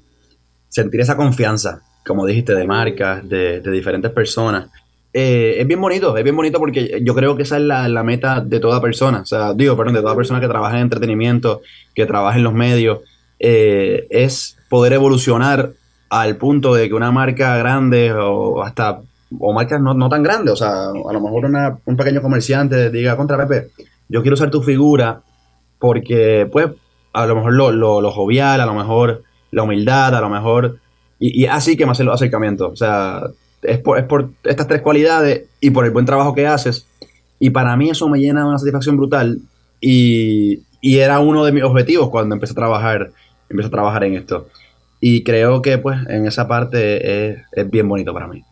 sentir 0.68 1.02
esa 1.02 1.16
confianza, 1.16 1.84
como 2.04 2.26
dijiste, 2.26 2.56
de 2.56 2.66
marcas, 2.66 3.28
de, 3.30 3.62
de 3.62 3.72
diferentes 3.72 4.10
personas 4.12 4.70
eh, 5.20 5.62
es 5.62 5.66
bien 5.66 5.82
bonito, 5.82 6.16
es 6.16 6.24
bien 6.24 6.36
bonito 6.36 6.60
porque 6.60 7.02
yo 7.04 7.16
creo 7.16 7.36
que 7.36 7.42
esa 7.42 7.58
es 7.58 7.64
la, 7.64 8.04
meta 8.04 8.40
de 8.40 8.60
toda 8.60 8.80
persona, 8.80 9.22
o 9.22 9.26
sea, 9.26 9.56
digo, 9.56 9.76
perdón, 9.76 9.96
de 9.96 10.02
toda 10.02 10.16
persona 10.16 10.40
que 10.40 10.48
trabaja 10.48 10.76
en 10.76 10.84
entretenimiento, 10.84 11.62
que 11.96 12.06
trabaja 12.06 12.38
en 12.38 12.44
los 12.44 12.54
medios, 12.54 13.00
eh, 13.40 14.06
es 14.12 14.60
poder 14.70 14.94
evolucionar 14.94 15.72
al 16.12 16.38
punto 16.38 16.76
de 16.76 16.88
que 16.88 16.94
una 16.94 17.12
marca 17.12 17.58
grande 17.58 18.14
o 18.14 18.62
hasta, 18.62 19.00
o 19.40 19.54
marcas 19.54 19.82
no, 19.82 20.08
tan 20.08 20.22
grandes, 20.22 20.54
o 20.54 20.56
sea, 20.56 20.90
a 20.90 21.14
lo 21.14 21.20
mejor 21.20 21.50
un 21.84 21.98
pequeño 21.98 22.22
comerciante 22.22 22.92
diga, 22.92 23.18
contra 23.18 23.44
Pepe, 23.48 23.72
yo 24.10 24.22
quiero 24.22 24.36
usar 24.36 24.52
tu 24.52 24.62
figura 24.62 25.24
porque, 25.80 26.48
pues, 26.52 26.70
a 27.14 27.26
lo 27.26 27.36
mejor 27.38 27.54
lo, 27.54 27.72
lo, 27.72 28.12
jovial, 28.12 28.62
a 28.62 28.68
lo 28.68 28.76
mejor 28.76 29.24
la 29.50 29.64
humildad, 29.64 30.14
a 30.14 30.22
lo 30.22 30.30
mejor, 30.30 30.78
y, 31.18 31.42
y 31.42 31.48
así 31.48 31.76
que 31.76 31.88
me 31.88 31.94
hace 31.94 32.04
los 32.04 32.14
acercamientos, 32.14 32.72
o 32.72 32.76
sea, 32.76 33.24
es 33.62 33.80
por, 33.80 33.98
es 33.98 34.06
por 34.06 34.30
estas 34.44 34.68
tres 34.68 34.82
cualidades 34.82 35.46
y 35.60 35.70
por 35.72 35.86
el 35.86 35.92
buen 35.92 36.06
trabajo 36.06 36.34
que 36.34 36.48
haces. 36.48 36.88
Y 37.40 37.50
para 37.50 37.76
mí 37.78 37.90
eso 37.90 38.08
me 38.10 38.20
llena 38.20 38.42
de 38.42 38.48
una 38.48 38.58
satisfacción 38.58 38.98
brutal. 38.98 39.40
Y, 39.80 40.62
y, 40.82 40.98
era 40.98 41.20
uno 41.20 41.46
de 41.46 41.52
mis 41.52 41.64
objetivos 41.64 42.10
cuando 42.10 42.36
empecé 42.36 42.54
a 42.54 42.56
trabajar, 42.56 43.12
empecé 43.50 43.68
a 43.68 43.72
trabajar 43.72 44.04
en 44.04 44.16
esto. 44.16 44.48
Y 45.00 45.24
creo 45.24 45.62
que 45.62 45.78
pues 45.78 46.00
en 46.10 46.26
esa 46.26 46.48
parte 46.48 47.30
es, 47.30 47.38
es 47.52 47.70
bien 47.70 47.88
bonito 47.88 48.14
para 48.14 48.28
mí. 48.28 48.44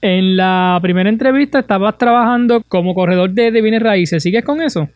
En 0.00 0.36
la 0.36 0.78
primera 0.82 1.08
entrevista 1.08 1.58
estabas 1.58 1.98
trabajando 1.98 2.62
como 2.68 2.94
corredor 2.94 3.30
de, 3.30 3.50
de 3.50 3.62
bienes 3.62 3.82
raíces. 3.82 4.22
¿Sigues 4.22 4.44
con 4.44 4.60
eso? 4.60 4.88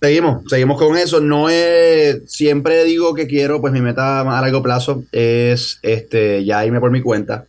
Seguimos, 0.00 0.42
seguimos 0.48 0.78
con 0.78 0.96
eso. 0.96 1.20
No 1.20 1.48
es, 1.48 2.22
siempre 2.26 2.84
digo 2.84 3.14
que 3.14 3.26
quiero, 3.26 3.60
pues 3.60 3.72
mi 3.72 3.80
meta 3.80 4.20
a 4.20 4.40
largo 4.40 4.62
plazo 4.62 5.04
es 5.10 5.80
este, 5.82 6.44
ya 6.44 6.64
irme 6.64 6.80
por 6.80 6.90
mi 6.90 7.00
cuenta 7.00 7.46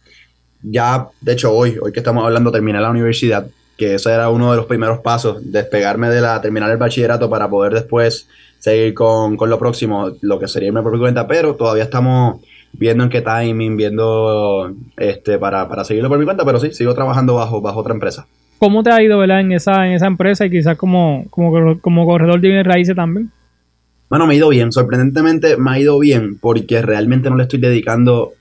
ya, 0.71 1.07
de 1.21 1.33
hecho, 1.33 1.53
hoy, 1.53 1.77
hoy 1.81 1.91
que 1.91 1.99
estamos 1.99 2.23
hablando, 2.23 2.51
terminé 2.51 2.79
la 2.79 2.89
universidad, 2.89 3.47
que 3.77 3.95
ese 3.95 4.11
era 4.11 4.29
uno 4.29 4.51
de 4.51 4.57
los 4.57 4.65
primeros 4.65 4.99
pasos, 4.99 5.51
despegarme 5.51 6.09
de 6.09 6.21
la, 6.21 6.41
terminar 6.41 6.71
el 6.71 6.77
bachillerato 6.77 7.29
para 7.29 7.47
poder 7.49 7.73
después 7.73 8.27
seguir 8.59 8.93
con, 8.93 9.37
lo 9.39 9.59
próximo, 9.59 10.11
lo 10.21 10.39
que 10.39 10.47
sería 10.47 10.71
mi 10.71 10.81
propia 10.81 10.99
cuenta, 10.99 11.27
pero 11.27 11.55
todavía 11.55 11.83
estamos 11.83 12.41
viendo 12.73 13.03
en 13.03 13.09
qué 13.09 13.21
timing, 13.21 13.77
viendo 13.77 14.73
este 14.97 15.37
para, 15.37 15.69
para 15.69 15.83
seguirlo 15.83 16.09
por 16.09 16.17
mi 16.17 16.25
cuenta, 16.25 16.43
pero 16.43 16.59
sí, 16.59 16.73
sigo 16.73 16.93
trabajando 16.93 17.35
bajo, 17.35 17.61
bajo 17.61 17.79
otra 17.79 17.93
empresa. 17.93 18.25
¿Cómo 18.59 18.81
te 18.81 18.91
ha 18.91 19.01
ido 19.03 19.19
¿verdad? 19.19 19.41
En, 19.41 19.51
esa, 19.51 19.87
en 19.87 19.93
esa 19.93 20.07
empresa 20.07 20.45
y 20.45 20.49
quizás 20.49 20.75
como, 20.75 21.25
como, 21.29 21.79
como 21.79 22.05
corredor 22.05 22.41
de 22.41 22.47
bienes 22.47 22.65
raíces 22.65 22.95
también? 22.95 23.31
Bueno, 24.09 24.25
me 24.25 24.33
ha 24.33 24.37
ido 24.37 24.49
bien, 24.49 24.71
sorprendentemente 24.71 25.57
me 25.57 25.71
ha 25.71 25.79
ido 25.79 25.99
bien 25.99 26.39
porque 26.39 26.81
realmente 26.81 27.29
no 27.29 27.35
le 27.35 27.43
estoy 27.43 27.59
dedicando, 27.59 28.33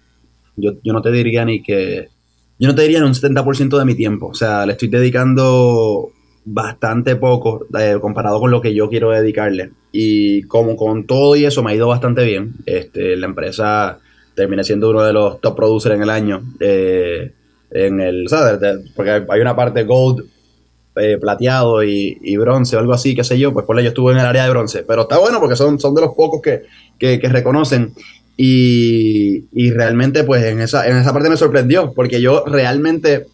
yo, 0.57 0.73
yo 0.83 0.93
no 0.93 1.03
te 1.03 1.11
diría 1.11 1.45
ni 1.45 1.63
que, 1.63 2.09
yo 2.59 2.69
no 2.69 2.75
te 2.75 2.83
diría 2.83 3.01
ni 3.01 3.07
un 3.07 3.15
70% 3.15 3.79
de 3.79 3.85
mi 3.85 3.95
tiempo, 3.95 4.29
o 4.29 4.35
sea, 4.35 4.67
le 4.67 4.73
estoy 4.73 4.89
dedicando 4.89 6.11
bastante 6.45 7.17
poco 7.17 7.67
eh, 7.79 7.99
comparado 8.01 8.39
con 8.39 8.51
lo 8.51 8.61
que 8.61 8.73
yo 8.73 8.89
quiero 8.89 9.11
dedicarle. 9.11 9.73
Y 9.93 10.43
como 10.43 10.77
con 10.77 11.07
todo 11.07 11.35
y 11.37 11.45
eso 11.45 11.63
me 11.63 11.73
ha 11.73 11.75
ido 11.75 11.89
bastante 11.89 12.25
bien, 12.25 12.55
este, 12.67 13.17
la 13.17 13.27
empresa 13.27 13.99
termina 14.35 14.63
siendo 14.63 14.91
uno 14.91 15.03
de 15.03 15.13
los 15.13 15.41
top 15.41 15.57
producers 15.57 15.97
en 15.97 16.03
el 16.03 16.11
año. 16.11 16.43
Eh, 16.61 17.33
en 17.71 18.01
el, 18.01 18.29
¿sabes? 18.29 18.61
Porque 18.95 19.25
hay 19.29 19.41
una 19.41 19.57
parte 19.57 19.85
gold, 19.85 20.25
eh, 20.99 21.19
plateado 21.21 21.83
y, 21.83 22.37
bronce 22.39 22.77
o 22.77 22.79
algo 22.79 22.95
así, 22.95 23.15
qué 23.15 23.23
sé 23.23 23.39
yo, 23.39 23.53
pues 23.53 23.67
por 23.67 23.79
ello 23.79 23.89
estuve 23.89 24.13
en 24.13 24.19
el 24.19 24.27
área 24.27 24.45
de 24.45 24.51
bronce. 24.51 24.83
Pero 24.83 25.03
está 25.03 25.19
bueno 25.19 25.41
porque 25.41 25.57
son, 25.57 25.79
son 25.79 25.95
de 25.95 26.01
los 26.01 26.15
pocos 26.15 26.41
que, 26.41 26.63
que, 26.99 27.29
reconocen. 27.29 27.93
Y, 28.37 29.47
y, 29.53 29.71
realmente, 29.71 30.25
pues 30.25 30.45
en 30.45 30.61
esa, 30.61 30.87
en 30.87 30.97
esa 30.99 31.13
parte 31.13 31.31
me 31.31 31.39
sorprendió, 31.39 31.93
porque 31.95 32.21
yo 32.21 32.45
realmente 32.47 33.27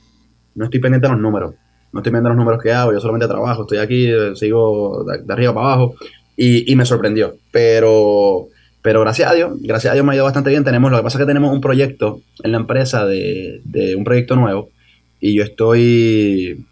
no 0.55 0.67
estoy 0.67 0.81
pendiente 0.81 1.09
de 1.09 1.15
los 1.15 1.21
números 1.21 1.55
no 1.93 2.01
estoy 2.01 2.11
viendo 2.11 2.31
los 2.31 2.39
números 2.39 2.63
que 2.63 2.73
hago, 2.73 2.93
yo 2.93 3.01
solamente 3.01 3.29
trabajo, 3.29 3.63
estoy 3.63 3.79
aquí, 3.79 4.07
eh, 4.07 4.35
sigo 4.35 5.05
de, 5.05 5.33
arriba 5.33 5.55
para 5.55 5.67
abajo 5.67 5.95
y, 6.37 6.75
me 6.75 6.87
sorprendió. 6.87 7.37
Pero, 7.51 8.49
pero 8.81 9.03
gracias 9.03 9.31
a 9.31 9.35
Dios, 9.35 9.53
gracias 9.61 9.93
a 9.93 9.95
Dios 9.95 10.05
me 10.05 10.13
ha 10.13 10.15
ido 10.17 10.25
bastante 10.25 10.51
bien. 10.51 10.65
Tenemos, 10.65 10.91
lo 10.91 10.97
que 10.97 11.03
pasa 11.03 11.19
es 11.19 11.23
que 11.23 11.29
tenemos 11.29 11.53
un 11.53 11.61
proyecto 11.61 12.23
en 12.43 12.53
la 12.53 12.59
empresa 12.59 13.05
de, 13.07 13.61
un 13.97 14.05
proyecto 14.05 14.37
nuevo 14.37 14.71
y 15.21 15.35
yo 15.35 15.45
estoy, 15.45 16.65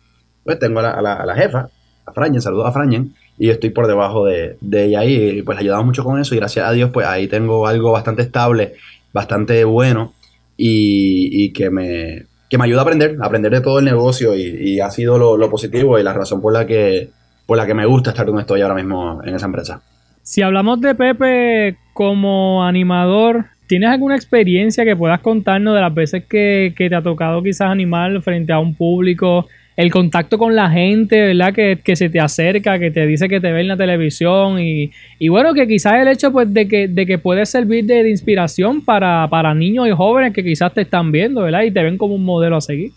pues 0.42 0.58
tengo 0.58 0.80
a 0.80 1.02
la, 1.02 1.34
jefa, 1.36 1.68
a 2.06 2.12
Franjen, 2.12 2.40
saludos 2.40 2.66
a 2.66 2.72
Franjen, 2.72 3.14
y 3.40 3.50
estoy 3.50 3.70
por 3.70 3.88
debajo 3.88 4.26
de, 4.26 4.56
ella 4.70 5.00
ahí 5.00 5.38
y 5.38 5.42
pues 5.42 5.56
le 5.56 5.62
ayudamos 5.62 5.86
mucho 5.86 6.04
con 6.04 6.20
eso 6.20 6.34
y 6.36 6.38
gracias 6.38 6.68
a 6.68 6.72
Dios 6.72 6.90
pues 6.92 7.06
ahí 7.06 7.26
tengo 7.26 7.66
algo 7.66 7.90
bastante 7.90 8.22
estable, 8.22 8.74
bastante 9.12 9.64
bueno 9.64 10.12
y 10.56 11.50
que 11.52 11.70
me, 11.70 12.26
que 12.50 12.58
me 12.58 12.64
ayuda 12.64 12.80
a 12.80 12.82
aprender, 12.82 13.16
a 13.20 13.26
aprender 13.26 13.52
de 13.52 13.60
todo 13.60 13.78
el 13.78 13.84
negocio 13.84 14.36
y, 14.36 14.80
ha 14.80 14.90
sido 14.90 15.16
lo, 15.16 15.50
positivo 15.50 15.98
y 15.98 16.02
la 16.02 16.12
razón 16.12 16.42
por 16.42 16.52
la 16.52 16.66
que 16.66 17.08
por 17.46 17.56
la 17.56 17.66
que 17.66 17.74
me 17.74 17.86
gusta 17.86 18.10
estar 18.10 18.26
donde 18.26 18.42
estoy 18.42 18.60
ahora 18.60 18.74
mismo 18.74 19.20
en 19.24 19.34
esa 19.34 19.46
empresa. 19.46 19.80
Si 20.22 20.42
hablamos 20.42 20.80
de 20.80 20.94
Pepe 20.94 21.76
como 21.92 22.64
animador, 22.64 23.46
¿tienes 23.66 23.90
alguna 23.90 24.14
experiencia 24.14 24.84
que 24.84 24.94
puedas 24.94 25.20
contarnos 25.20 25.74
de 25.74 25.80
las 25.80 25.94
veces 25.94 26.24
que, 26.26 26.74
que 26.76 26.88
te 26.88 26.94
ha 26.94 27.02
tocado 27.02 27.42
quizás 27.42 27.68
animar 27.70 28.20
frente 28.22 28.52
a 28.52 28.60
un 28.60 28.74
público 28.74 29.46
el 29.80 29.90
contacto 29.90 30.36
con 30.36 30.54
la 30.54 30.68
gente, 30.68 31.18
¿verdad? 31.18 31.54
Que, 31.54 31.96
se 31.96 32.10
te 32.10 32.20
acerca, 32.20 32.78
que 32.78 32.90
te 32.90 33.06
dice 33.06 33.30
que 33.30 33.40
te 33.40 33.50
ve 33.50 33.62
en 33.62 33.68
la 33.68 33.78
televisión 33.78 34.60
y, 34.60 34.90
bueno, 35.30 35.54
que 35.54 35.66
quizás 35.66 35.94
el 35.94 36.08
hecho 36.08 36.30
pues 36.30 36.52
de 36.52 36.68
que, 36.68 36.86
de 36.86 37.06
que 37.06 37.16
puede 37.16 37.46
servir 37.46 37.86
de, 37.86 38.10
inspiración 38.10 38.84
para, 38.84 39.54
niños 39.54 39.88
y 39.88 39.92
jóvenes 39.92 40.34
que 40.34 40.44
quizás 40.44 40.74
te 40.74 40.82
están 40.82 41.10
viendo, 41.10 41.42
¿verdad? 41.42 41.62
Y 41.62 41.70
te 41.70 41.82
ven 41.82 41.96
como 41.96 42.14
un 42.14 42.24
modelo 42.24 42.56
a 42.56 42.60
seguir. 42.60 42.92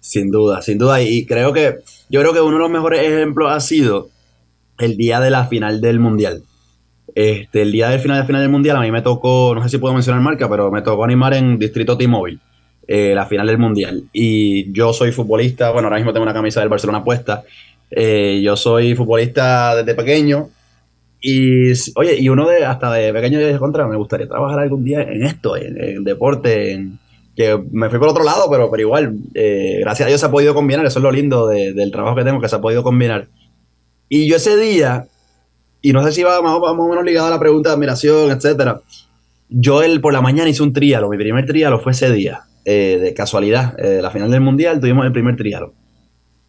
Sin 0.00 0.30
duda, 0.30 0.62
sin 0.62 0.78
duda. 0.78 1.02
Y 1.02 1.26
creo 1.26 1.52
que, 1.52 1.74
yo 2.08 2.20
creo 2.20 2.32
que 2.32 2.40
uno 2.40 2.54
de 2.54 2.62
los 2.62 2.70
mejores 2.70 3.02
ejemplos 3.02 3.52
ha 3.52 3.60
sido 3.60 4.08
el 4.78 4.96
día 4.96 5.20
de 5.20 5.30
la 5.30 5.44
final 5.46 5.82
del 5.82 6.00
Mundial. 6.00 6.42
Este, 7.14 7.62
el 7.62 7.72
día 7.72 7.90
del 7.90 8.00
final, 8.00 8.20
de 8.22 8.26
final 8.26 8.40
del 8.40 8.50
Mundial 8.50 8.78
a 8.78 8.80
mí 8.80 8.90
me 8.90 9.02
tocó, 9.02 9.54
no 9.54 9.62
sé 9.62 9.68
si 9.68 9.78
puedo 9.78 9.92
mencionar 9.92 10.22
marca, 10.22 10.48
pero 10.48 10.70
me 10.70 10.80
tocó 10.80 11.04
animar 11.04 11.34
en 11.34 11.58
Distrito 11.58 11.98
T-Mobile. 11.98 12.38
Eh, 12.88 13.14
la 13.16 13.26
final 13.26 13.48
del 13.48 13.58
Mundial. 13.58 14.04
Y 14.12 14.72
yo 14.72 14.92
soy 14.92 15.10
futbolista, 15.10 15.72
bueno, 15.72 15.88
ahora 15.88 15.96
mismo 15.96 16.12
tengo 16.12 16.22
una 16.22 16.32
camisa 16.32 16.60
del 16.60 16.68
Barcelona 16.68 17.02
puesta. 17.02 17.42
Eh, 17.90 18.40
yo 18.44 18.56
soy 18.56 18.94
futbolista 18.94 19.74
desde 19.74 19.94
pequeño. 19.94 20.50
Y 21.20 21.72
oye, 21.96 22.16
y 22.18 22.28
uno 22.28 22.46
de 22.48 22.64
hasta 22.64 22.92
de 22.92 23.12
pequeño 23.12 23.40
de 23.40 23.58
contra, 23.58 23.88
me 23.88 23.96
gustaría 23.96 24.28
trabajar 24.28 24.60
algún 24.60 24.84
día 24.84 25.02
en 25.02 25.24
esto, 25.24 25.56
en, 25.56 26.04
deporte, 26.04 26.74
en, 26.74 27.00
que 27.34 27.60
me 27.72 27.90
fui 27.90 27.98
por 27.98 28.08
otro 28.08 28.22
lado, 28.22 28.48
pero, 28.48 28.70
pero 28.70 28.82
igual, 28.82 29.16
eh, 29.34 29.78
gracias 29.80 30.06
a 30.06 30.08
Dios 30.08 30.20
se 30.20 30.26
ha 30.26 30.30
podido 30.30 30.54
combinar, 30.54 30.86
eso 30.86 31.00
es 31.00 31.02
lo 31.02 31.10
lindo 31.10 31.48
del 31.48 31.90
trabajo 31.90 32.14
que 32.14 32.22
tengo, 32.22 32.40
que 32.40 32.48
se 32.48 32.54
ha 32.54 32.60
podido 32.60 32.84
combinar. 32.84 33.26
Y 34.08 34.28
yo 34.28 34.36
ese 34.36 34.56
día, 34.56 35.08
y 35.82 35.92
no 35.92 36.04
sé 36.04 36.12
si 36.12 36.22
va 36.22 36.40
más, 36.42 36.60
más 36.60 36.70
o 36.70 36.88
menos 36.88 37.04
ligado 37.04 37.26
a 37.26 37.30
la 37.30 37.40
pregunta 37.40 37.70
de 37.70 37.74
admiración, 37.74 38.30
etcétera, 38.30 38.80
yo 39.48 39.82
el, 39.82 40.00
por 40.00 40.12
la 40.12 40.20
mañana 40.20 40.48
hice 40.48 40.62
un 40.62 40.72
trialo, 40.72 41.08
mi 41.08 41.16
primer 41.16 41.46
trialo 41.46 41.80
fue 41.80 41.90
ese 41.90 42.12
día. 42.12 42.44
Eh, 42.68 42.98
de 43.00 43.14
casualidad, 43.14 43.78
eh, 43.78 44.00
la 44.02 44.10
final 44.10 44.28
del 44.28 44.40
mundial 44.40 44.80
tuvimos 44.80 45.06
el 45.06 45.12
primer 45.12 45.36
trialo. 45.36 45.72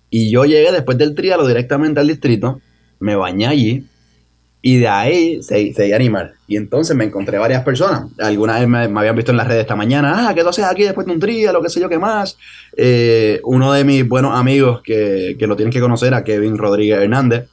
Y 0.09 0.31
yo 0.31 0.45
llegué 0.45 0.71
después 0.71 0.97
del 0.97 1.13
trialo 1.13 1.45
directamente 1.45 1.99
al 1.99 2.07
distrito, 2.07 2.59
me 2.99 3.15
bañé 3.15 3.45
allí 3.45 3.85
y 4.63 4.77
de 4.79 4.87
ahí 4.87 5.43
se, 5.43 5.75
se 5.75 5.93
a 5.93 5.95
animar. 5.95 6.33
Y 6.47 6.57
entonces 6.57 6.95
me 6.95 7.03
encontré 7.03 7.37
varias 7.37 7.63
personas. 7.63 8.09
Algunas 8.17 8.59
vez 8.59 8.67
me, 8.67 8.99
habían 8.99 9.15
visto 9.15 9.29
en 9.29 9.37
las 9.37 9.47
redes 9.47 9.61
esta 9.61 9.75
mañana, 9.75 10.27
ah, 10.27 10.33
¿qué 10.33 10.41
tú 10.41 10.49
haces 10.49 10.65
aquí 10.65 10.85
después 10.85 11.05
de 11.05 11.13
un 11.13 11.19
trialo? 11.19 11.61
¿Qué 11.61 11.69
sé 11.69 11.79
yo 11.79 11.87
qué 11.87 11.99
más? 11.99 12.35
Eh, 12.75 13.39
uno 13.43 13.71
de 13.71 13.83
mis 13.83 14.07
buenos 14.07 14.33
amigos 14.33 14.81
que, 14.81 15.35
que, 15.37 15.45
lo 15.45 15.55
tienen 15.55 15.71
que 15.71 15.79
conocer, 15.81 16.15
a 16.15 16.23
Kevin 16.23 16.57
Rodríguez 16.57 16.97
Hernández, 16.99 17.47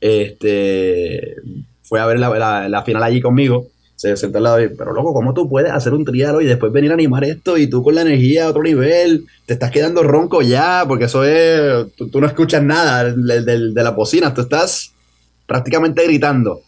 este, 0.00 1.34
fue 1.82 1.98
a 1.98 2.06
ver 2.06 2.20
la, 2.20 2.68
la 2.68 2.82
final 2.84 3.02
allí 3.02 3.20
conmigo 3.20 3.73
se 4.10 4.16
sentó 4.16 4.38
al 4.38 4.44
lado 4.44 4.62
y, 4.62 4.68
pero 4.68 4.92
loco, 4.92 5.14
¿cómo 5.14 5.32
tú 5.32 5.48
puedes 5.48 5.72
hacer 5.72 5.94
un 5.94 6.04
trialo 6.04 6.40
y 6.40 6.46
después 6.46 6.72
venir 6.72 6.90
a 6.90 6.94
animar 6.94 7.24
esto 7.24 7.56
y 7.56 7.68
tú 7.68 7.82
con 7.82 7.94
la 7.94 8.02
energía 8.02 8.44
a 8.44 8.50
otro 8.50 8.62
nivel, 8.62 9.26
te 9.46 9.54
estás 9.54 9.70
quedando 9.70 10.02
ronco 10.02 10.42
ya, 10.42 10.84
porque 10.86 11.06
eso 11.06 11.24
es, 11.24 11.94
tú, 11.96 12.20
no 12.20 12.26
escuchas 12.26 12.62
nada 12.62 13.04
de, 13.04 13.72
la 13.74 13.90
bocina, 13.90 14.34
tú 14.34 14.42
estás 14.42 14.92
prácticamente 15.46 16.04
gritando 16.04 16.60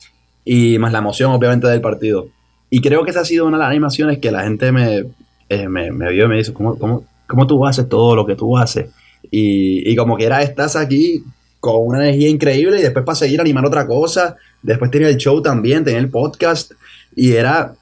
y 0.44 0.78
más 0.78 0.92
la 0.92 0.98
emoción 0.98 1.32
obviamente 1.32 1.66
del 1.66 1.80
partido. 1.80 2.28
Y 2.70 2.80
creo 2.80 3.04
que 3.04 3.10
esa 3.10 3.20
ha 3.20 3.24
sido 3.24 3.46
una 3.46 3.58
de 3.58 3.62
las 3.62 3.70
animaciones 3.70 4.18
que 4.18 4.30
la 4.30 4.44
gente 4.44 4.72
me, 4.72 5.04
eh, 5.48 5.68
me, 5.68 5.90
vio 5.90 6.24
y 6.24 6.28
me 6.28 6.36
dice, 6.36 6.52
¿cómo, 6.52 6.78
cómo, 6.78 7.04
cómo 7.26 7.46
tú 7.46 7.66
haces 7.66 7.88
todo 7.88 8.16
lo 8.16 8.26
que 8.26 8.34
tú 8.34 8.56
haces? 8.56 8.90
Y, 9.30 9.90
y 9.90 9.96
como 9.96 10.16
que 10.16 10.24
era, 10.24 10.42
estás 10.42 10.76
aquí 10.76 11.22
con 11.60 11.86
una 11.86 12.04
energía 12.04 12.28
increíble 12.28 12.78
y 12.78 12.82
después 12.82 13.04
para 13.04 13.16
seguir 13.16 13.40
animar 13.40 13.64
otra 13.66 13.86
cosa, 13.86 14.36
después 14.62 14.90
tenía 14.90 15.08
el 15.08 15.16
show 15.16 15.40
también, 15.42 15.84
tenía 15.84 16.00
el 16.00 16.10
podcast 16.10 16.72
y 17.14 17.32
era, 17.32 17.74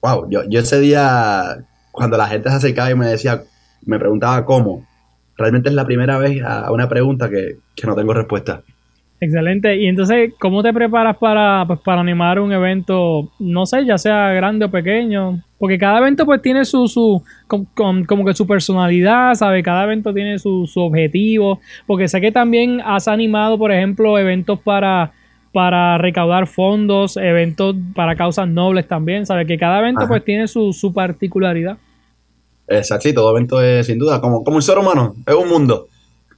wow, 0.00 0.28
yo, 0.30 0.44
yo 0.48 0.60
ese 0.60 0.80
día, 0.80 1.64
cuando 1.92 2.16
la 2.16 2.26
gente 2.26 2.50
se 2.50 2.56
acercaba 2.56 2.90
y 2.90 2.94
me 2.94 3.06
decía, 3.06 3.42
me 3.82 3.98
preguntaba 3.98 4.44
cómo, 4.44 4.86
realmente 5.36 5.70
es 5.70 5.74
la 5.74 5.86
primera 5.86 6.18
vez 6.18 6.42
a 6.44 6.70
una 6.70 6.88
pregunta 6.88 7.30
que, 7.30 7.56
no 7.84 7.96
tengo 7.96 8.12
respuesta. 8.12 8.62
Excelente. 9.20 9.76
Y 9.76 9.86
entonces, 9.86 10.32
¿cómo 10.38 10.62
te 10.62 10.72
preparas 10.72 11.16
para, 11.18 11.64
pues, 11.66 11.78
para 11.80 12.00
animar 12.00 12.40
un 12.40 12.52
evento, 12.52 13.30
no 13.38 13.66
sé, 13.66 13.84
ya 13.84 13.98
sea 13.98 14.32
grande 14.32 14.64
o 14.64 14.70
pequeño? 14.70 15.42
Porque 15.58 15.76
cada 15.76 15.98
evento 15.98 16.24
pues 16.24 16.40
tiene 16.40 16.64
su, 16.64 16.88
su 16.88 17.22
como 17.46 18.24
que 18.24 18.32
su 18.32 18.46
personalidad, 18.46 19.34
¿sabe? 19.34 19.62
Cada 19.62 19.84
evento 19.84 20.14
tiene 20.14 20.38
su, 20.38 20.66
su 20.66 20.80
objetivo. 20.80 21.60
Porque 21.86 22.08
sé 22.08 22.22
que 22.22 22.32
también 22.32 22.80
has 22.82 23.08
animado, 23.08 23.58
por 23.58 23.70
ejemplo, 23.70 24.18
eventos 24.18 24.58
para 24.60 25.12
para 25.52 25.98
recaudar 25.98 26.46
fondos, 26.46 27.16
eventos 27.16 27.74
para 27.94 28.14
causas 28.14 28.48
nobles 28.48 28.86
también, 28.86 29.26
¿sabes? 29.26 29.46
Que 29.46 29.58
cada 29.58 29.80
evento 29.80 30.06
pues 30.06 30.24
tiene 30.24 30.46
su, 30.46 30.92
particularidad. 30.94 31.76
Exacto, 32.68 33.08
sí, 33.08 33.14
todo 33.14 33.36
evento 33.36 33.60
es 33.60 33.86
sin 33.86 33.98
duda, 33.98 34.20
como, 34.20 34.44
como 34.44 34.58
el 34.58 34.62
ser 34.62 34.78
humano, 34.78 35.16
es 35.26 35.34
un 35.34 35.48
mundo, 35.48 35.88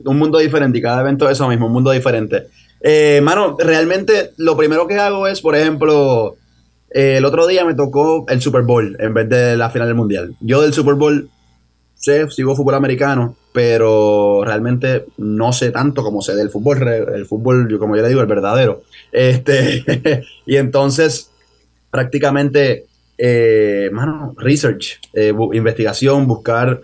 un 0.03 0.19
mundo 0.19 0.39
diferente 0.39 0.79
y 0.79 0.83
cada 0.83 1.03
evento 1.03 1.27
es 1.27 1.33
eso 1.33 1.47
mismo, 1.47 1.67
un 1.67 1.73
mundo 1.73 1.91
diferente. 1.91 2.45
Eh, 2.83 3.21
mano, 3.23 3.57
realmente 3.59 4.33
lo 4.39 4.57
primero 4.57 4.87
que 4.89 4.97
hago 4.97 5.29
es, 5.29 5.41
por 5.41 5.55
ejemplo, 5.55 6.37
eh, 6.91 7.17
el 7.19 7.25
otro 7.25 7.47
día 7.47 7.65
me 7.65 7.75
tocó 7.75 8.27
el 8.29 8.41
Super 8.41 8.62
Bowl 8.62 8.97
en 8.99 9.15
vez 9.15 9.29
de 9.29 9.57
la 9.57 9.71
final 9.71 9.89
del 9.89 9.97
Mundial. 9.97 10.35
Yo 10.41 10.62
del 10.62 10.73
Super 10.73 10.95
Bowl 10.95 11.31
sé, 11.95 12.29
sigo 12.31 12.57
fútbol 12.57 12.75
americano, 12.75 13.37
pero 13.53 14.43
realmente 14.45 15.07
no 15.19 15.53
sé 15.53 15.71
tanto 15.71 16.03
como 16.03 16.23
sé 16.23 16.35
del 16.35 16.51
fútbol, 16.51 16.83
el 16.89 17.25
fútbol, 17.27 17.79
como 17.79 17.97
yo 17.97 18.03
le 18.03 18.09
digo, 18.09 18.21
el 18.21 18.27
verdadero. 18.27 18.83
Este, 19.12 19.85
y 20.47 20.57
entonces, 20.57 21.31
prácticamente, 21.91 22.87
eh, 23.17 23.91
mano, 23.93 24.35
research, 24.39 25.01
eh, 25.12 25.33
investigación, 25.53 26.27
buscar 26.27 26.81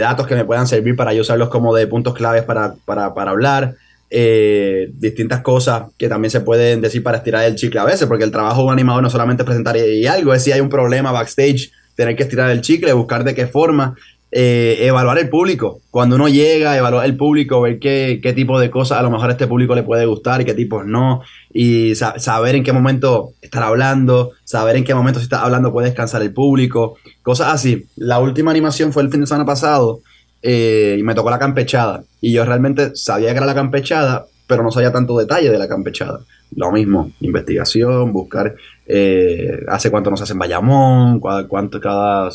datos 0.00 0.26
que 0.26 0.34
me 0.34 0.46
puedan 0.46 0.66
servir 0.66 0.96
para 0.96 1.12
yo 1.12 1.20
usarlos 1.20 1.50
como 1.50 1.74
de 1.74 1.86
puntos 1.86 2.14
claves 2.14 2.44
para, 2.44 2.76
para, 2.86 3.12
para 3.12 3.30
hablar. 3.30 3.76
Distintas 4.10 5.40
cosas 5.40 5.84
que 5.96 6.08
también 6.08 6.30
se 6.30 6.40
pueden 6.40 6.80
decir 6.80 7.02
para 7.02 7.18
estirar 7.18 7.44
el 7.44 7.54
chicle 7.54 7.78
a 7.78 7.84
veces, 7.84 8.08
porque 8.08 8.24
el 8.24 8.32
trabajo 8.32 8.60
de 8.60 8.66
un 8.66 8.72
animador 8.72 9.02
no 9.02 9.10
solamente 9.10 9.44
presentar 9.44 9.76
y, 9.76 10.06
algo, 10.06 10.34
es 10.34 10.42
si 10.42 10.50
hay 10.50 10.60
un 10.60 10.68
problema 10.68 11.12
backstage, 11.12 11.70
tener 11.94 12.16
que 12.16 12.24
estirar 12.24 12.50
el 12.50 12.60
chicle, 12.60 12.92
buscar 12.92 13.24
de 13.24 13.34
qué 13.34 13.46
forma. 13.46 13.94
Eh, 14.32 14.86
evaluar 14.86 15.18
el 15.18 15.28
público. 15.28 15.80
Cuando 15.90 16.14
uno 16.14 16.28
llega, 16.28 16.76
evaluar 16.76 17.04
el 17.04 17.16
público, 17.16 17.60
ver 17.60 17.80
qué, 17.80 18.20
qué, 18.22 18.32
tipo 18.32 18.60
de 18.60 18.70
cosas 18.70 18.98
a 18.98 19.02
lo 19.02 19.10
mejor 19.10 19.28
a 19.28 19.32
este 19.32 19.48
público 19.48 19.74
le 19.74 19.82
puede 19.82 20.06
gustar 20.06 20.40
y 20.40 20.44
qué 20.44 20.54
tipos 20.54 20.86
no. 20.86 21.22
Y 21.52 21.96
saber 21.96 22.54
en 22.54 22.62
qué 22.62 22.72
momento 22.72 23.32
estar 23.42 23.64
hablando, 23.64 24.30
saber 24.44 24.76
en 24.76 24.84
qué 24.84 24.94
momento 24.94 25.18
si 25.18 25.24
está 25.24 25.42
hablando 25.42 25.72
puede 25.72 25.88
descansar 25.88 26.22
el 26.22 26.32
público. 26.32 26.96
Cosas 27.22 27.48
así. 27.52 27.86
La 27.96 28.20
última 28.20 28.52
animación 28.52 28.92
fue 28.92 29.02
el 29.02 29.10
fin 29.10 29.20
de 29.20 29.26
semana 29.26 29.44
pasado 29.44 30.00
eh, 30.42 30.96
y 30.98 31.02
me 31.02 31.14
tocó 31.14 31.30
la 31.30 31.38
campechada. 31.38 32.02
Y 32.20 32.32
yo 32.32 32.44
realmente 32.44 32.94
sabía 32.94 33.30
que 33.30 33.38
era 33.38 33.46
la 33.46 33.54
campechada, 33.54 34.26
pero 34.46 34.62
no 34.62 34.70
sabía 34.70 34.92
tanto 34.92 35.16
detalle 35.16 35.50
de 35.50 35.58
la 35.58 35.68
campechada. 35.68 36.20
Lo 36.56 36.72
mismo, 36.72 37.12
investigación, 37.20 38.12
buscar 38.12 38.54
eh, 38.86 39.60
hace 39.68 39.90
cuánto 39.90 40.10
nos 40.10 40.22
hacen 40.22 40.38
Bayamón, 40.38 41.20
cuánto 41.20 41.80
cada 41.80 42.30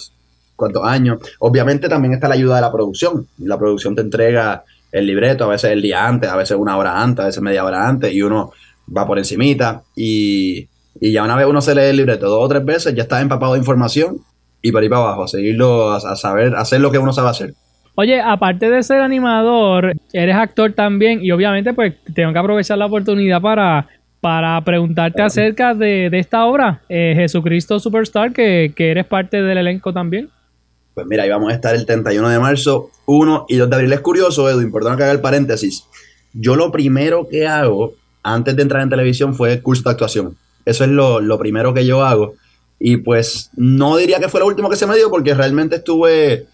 cuántos 0.56 0.86
años. 0.86 1.20
Obviamente 1.40 1.90
también 1.90 2.14
está 2.14 2.28
la 2.28 2.36
ayuda 2.36 2.56
de 2.56 2.62
la 2.62 2.72
producción. 2.72 3.28
La 3.40 3.58
producción 3.58 3.96
te 3.96 4.02
entrega 4.02 4.64
el 4.92 5.06
libreto, 5.06 5.44
a 5.44 5.48
veces 5.48 5.72
el 5.72 5.82
día 5.82 6.08
antes, 6.08 6.30
a 6.30 6.38
veces 6.38 6.58
una 6.58 6.78
hora 6.78 7.02
antes, 7.02 7.24
a 7.24 7.26
veces 7.28 7.42
media 7.42 7.66
hora 7.66 7.88
antes, 7.88 8.14
y 8.14 8.22
uno 8.22 8.54
va 8.96 9.06
por 9.06 9.18
encimita. 9.18 9.84
Y, 9.96 10.70
y 11.02 11.12
ya 11.12 11.24
una 11.24 11.36
vez 11.36 11.46
uno 11.48 11.62
se 11.62 11.76
lee 11.76 11.90
el 11.90 11.98
libreto 11.98 12.28
dos 12.28 12.46
o 12.46 12.48
tres 12.48 12.64
veces, 12.64 12.96
ya 12.96 13.04
está 13.04 13.20
empapado 13.20 13.54
de 13.54 13.60
información 13.60 14.22
y 14.62 14.72
para 14.72 14.86
ir 14.86 14.90
para 14.90 15.04
abajo, 15.04 15.24
a 15.26 15.28
seguirlo, 15.28 15.92
a, 15.92 16.16
saber, 16.16 16.56
hacer 16.56 16.82
lo 16.82 16.92
que 16.92 16.98
uno 16.98 17.14
sabe 17.14 17.30
hacer. 17.30 17.54
Oye, 17.96 18.20
aparte 18.22 18.70
de 18.70 18.84
ser 18.84 19.02
animador, 19.02 19.94
eres 20.12 20.36
actor 20.36 20.74
también 20.74 21.24
y 21.24 21.32
obviamente 21.32 21.74
pues 21.74 21.96
tengo 22.14 22.34
que 22.34 22.40
aprovechar 22.40 22.78
la 22.78 22.88
oportunidad 22.88 23.42
para, 23.42 23.88
para 24.20 24.60
preguntarte 24.62 25.22
acerca 25.22 25.74
de, 25.74 26.10
esta 26.12 26.46
obra, 26.46 26.82
eh, 26.90 27.14
Jesucristo 27.16 27.80
Superstar, 27.80 28.34
que, 28.34 28.74
que, 28.76 28.92
eres 28.92 29.06
parte 29.06 29.42
del 29.42 29.58
elenco 29.58 29.94
también. 29.94 30.30
Pues 30.94 31.08
mira, 31.08 31.24
ahí 31.24 31.30
vamos 31.30 31.52
a 31.52 31.56
estar 31.56 31.76
el 31.76 31.86
31 31.86 32.30
de 32.30 32.40
marzo, 32.40 32.90
1 33.06 33.46
y 33.50 33.58
2 33.58 33.70
de 33.70 33.76
abril. 33.76 33.94
Es 33.94 34.00
curioso, 34.00 34.50
Edu, 34.50 34.62
importante 34.62 34.98
que 34.98 35.04
haga 35.04 35.14
el 35.14 35.22
paréntesis. 35.22 35.86
Yo 36.34 36.56
lo 36.56 36.72
primero 36.72 37.28
que 37.30 37.48
hago 37.48 37.94
antes 38.24 38.56
de 38.56 38.64
entrar 38.64 38.82
en 38.82 38.90
televisión 38.90 39.36
fue 39.36 39.62
curso 39.62 39.84
de 39.84 39.92
actuación. 39.92 40.38
Eso 40.66 40.84
es 40.84 40.90
lo, 40.90 41.38
primero 41.38 41.74
que 41.74 41.86
yo 41.86 42.04
hago. 42.04 42.34
Y 42.80 42.98
pues 42.98 43.52
no 43.56 43.96
diría 43.98 44.20
que 44.20 44.30
fue 44.30 44.40
lo 44.40 44.48
último 44.48 44.70
que 44.70 44.76
se 44.76 44.88
me 44.88 44.96
dio 44.96 45.10
porque 45.10 45.34
realmente 45.34 45.78
estuve, 45.78 46.48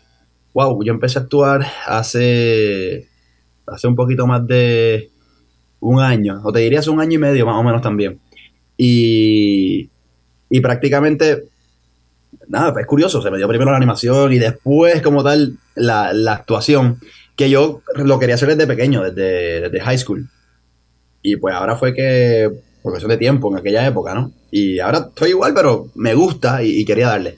wow, 0.53 0.83
yo 0.83 0.93
empecé 0.93 1.19
a 1.19 1.23
actuar 1.23 1.65
hace, 1.87 3.07
hace 3.67 3.87
un 3.87 3.95
poquito 3.95 4.27
más 4.27 4.45
de 4.45 5.09
un 5.79 5.99
año, 5.99 6.41
o 6.43 6.51
te 6.51 6.59
diría 6.59 6.79
hace 6.79 6.89
un 6.89 7.01
año 7.01 7.13
y 7.13 7.17
medio 7.17 7.45
más 7.45 7.55
o 7.55 7.63
menos 7.63 7.81
también. 7.81 8.19
Y, 8.77 9.89
y 10.49 10.59
prácticamente 10.61 11.45
nada, 12.47 12.79
es 12.79 12.87
curioso, 12.87 13.21
se 13.21 13.31
me 13.31 13.37
dio 13.37 13.47
primero 13.47 13.71
la 13.71 13.77
animación 13.77 14.31
y 14.33 14.39
después 14.39 15.01
como 15.01 15.23
tal 15.23 15.57
la, 15.75 16.09
actuación, 16.31 16.99
que 17.35 17.49
yo 17.49 17.81
lo 17.95 18.19
quería 18.19 18.35
hacer 18.35 18.49
desde 18.49 18.67
pequeño, 18.67 19.03
desde, 19.03 19.61
desde 19.61 19.79
high 19.79 19.97
school. 19.97 20.29
Y 21.21 21.37
pues 21.37 21.55
ahora 21.55 21.75
fue 21.77 21.93
que, 21.93 22.49
por 22.81 22.91
cuestión 22.91 23.09
de 23.09 23.17
tiempo 23.17 23.51
en 23.51 23.57
aquella 23.57 23.85
época, 23.85 24.13
¿no? 24.13 24.31
Y 24.49 24.79
ahora 24.79 25.09
estoy 25.09 25.29
igual, 25.29 25.53
pero 25.53 25.87
me 25.95 26.13
gusta 26.13 26.63
y 26.63 26.83
quería 26.83 27.07
darle 27.07 27.37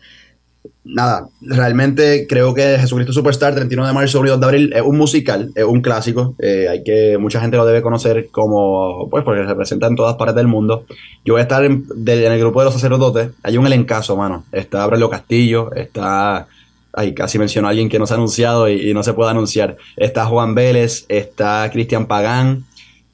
nada, 0.85 1.27
realmente 1.41 2.27
creo 2.27 2.53
que 2.53 2.77
Jesucristo 2.79 3.13
Superstar, 3.13 3.55
31 3.55 3.87
de 3.87 3.93
marzo, 3.93 4.21
2 4.21 4.39
de 4.39 4.45
abril, 4.45 4.73
es 4.75 4.81
un 4.81 4.97
musical, 4.97 5.51
es 5.55 5.63
un 5.63 5.81
clásico. 5.81 6.35
Eh, 6.39 6.67
hay 6.69 6.83
que, 6.83 7.17
mucha 7.17 7.39
gente 7.39 7.57
lo 7.57 7.65
debe 7.65 7.81
conocer 7.81 8.27
como, 8.31 9.07
pues, 9.09 9.23
porque 9.23 9.47
se 9.47 9.55
presenta 9.55 9.87
en 9.87 9.95
todas 9.95 10.15
partes 10.15 10.35
del 10.35 10.47
mundo. 10.47 10.85
Yo 11.23 11.35
voy 11.35 11.39
a 11.39 11.43
estar 11.43 11.63
en, 11.63 11.85
el 12.05 12.39
grupo 12.39 12.59
de 12.59 12.65
los 12.65 12.73
sacerdotes. 12.73 13.31
Hay 13.43 13.57
un 13.57 13.65
elencazo, 13.65 14.17
mano. 14.17 14.45
Está 14.51 14.83
Aurelio 14.83 15.09
Castillo, 15.09 15.73
está. 15.73 16.47
Ay, 16.95 17.15
casi 17.15 17.39
mencionó 17.39 17.67
a 17.67 17.71
alguien 17.71 17.89
que 17.89 17.97
no 17.97 18.05
se 18.05 18.13
ha 18.13 18.17
anunciado 18.17 18.69
y, 18.69 18.93
no 18.93 19.01
se 19.03 19.13
puede 19.13 19.31
anunciar. 19.31 19.77
Está 19.97 20.25
Juan 20.25 20.53
Vélez, 20.53 21.05
está 21.09 21.67
Cristian 21.71 22.05
Pagán. 22.05 22.65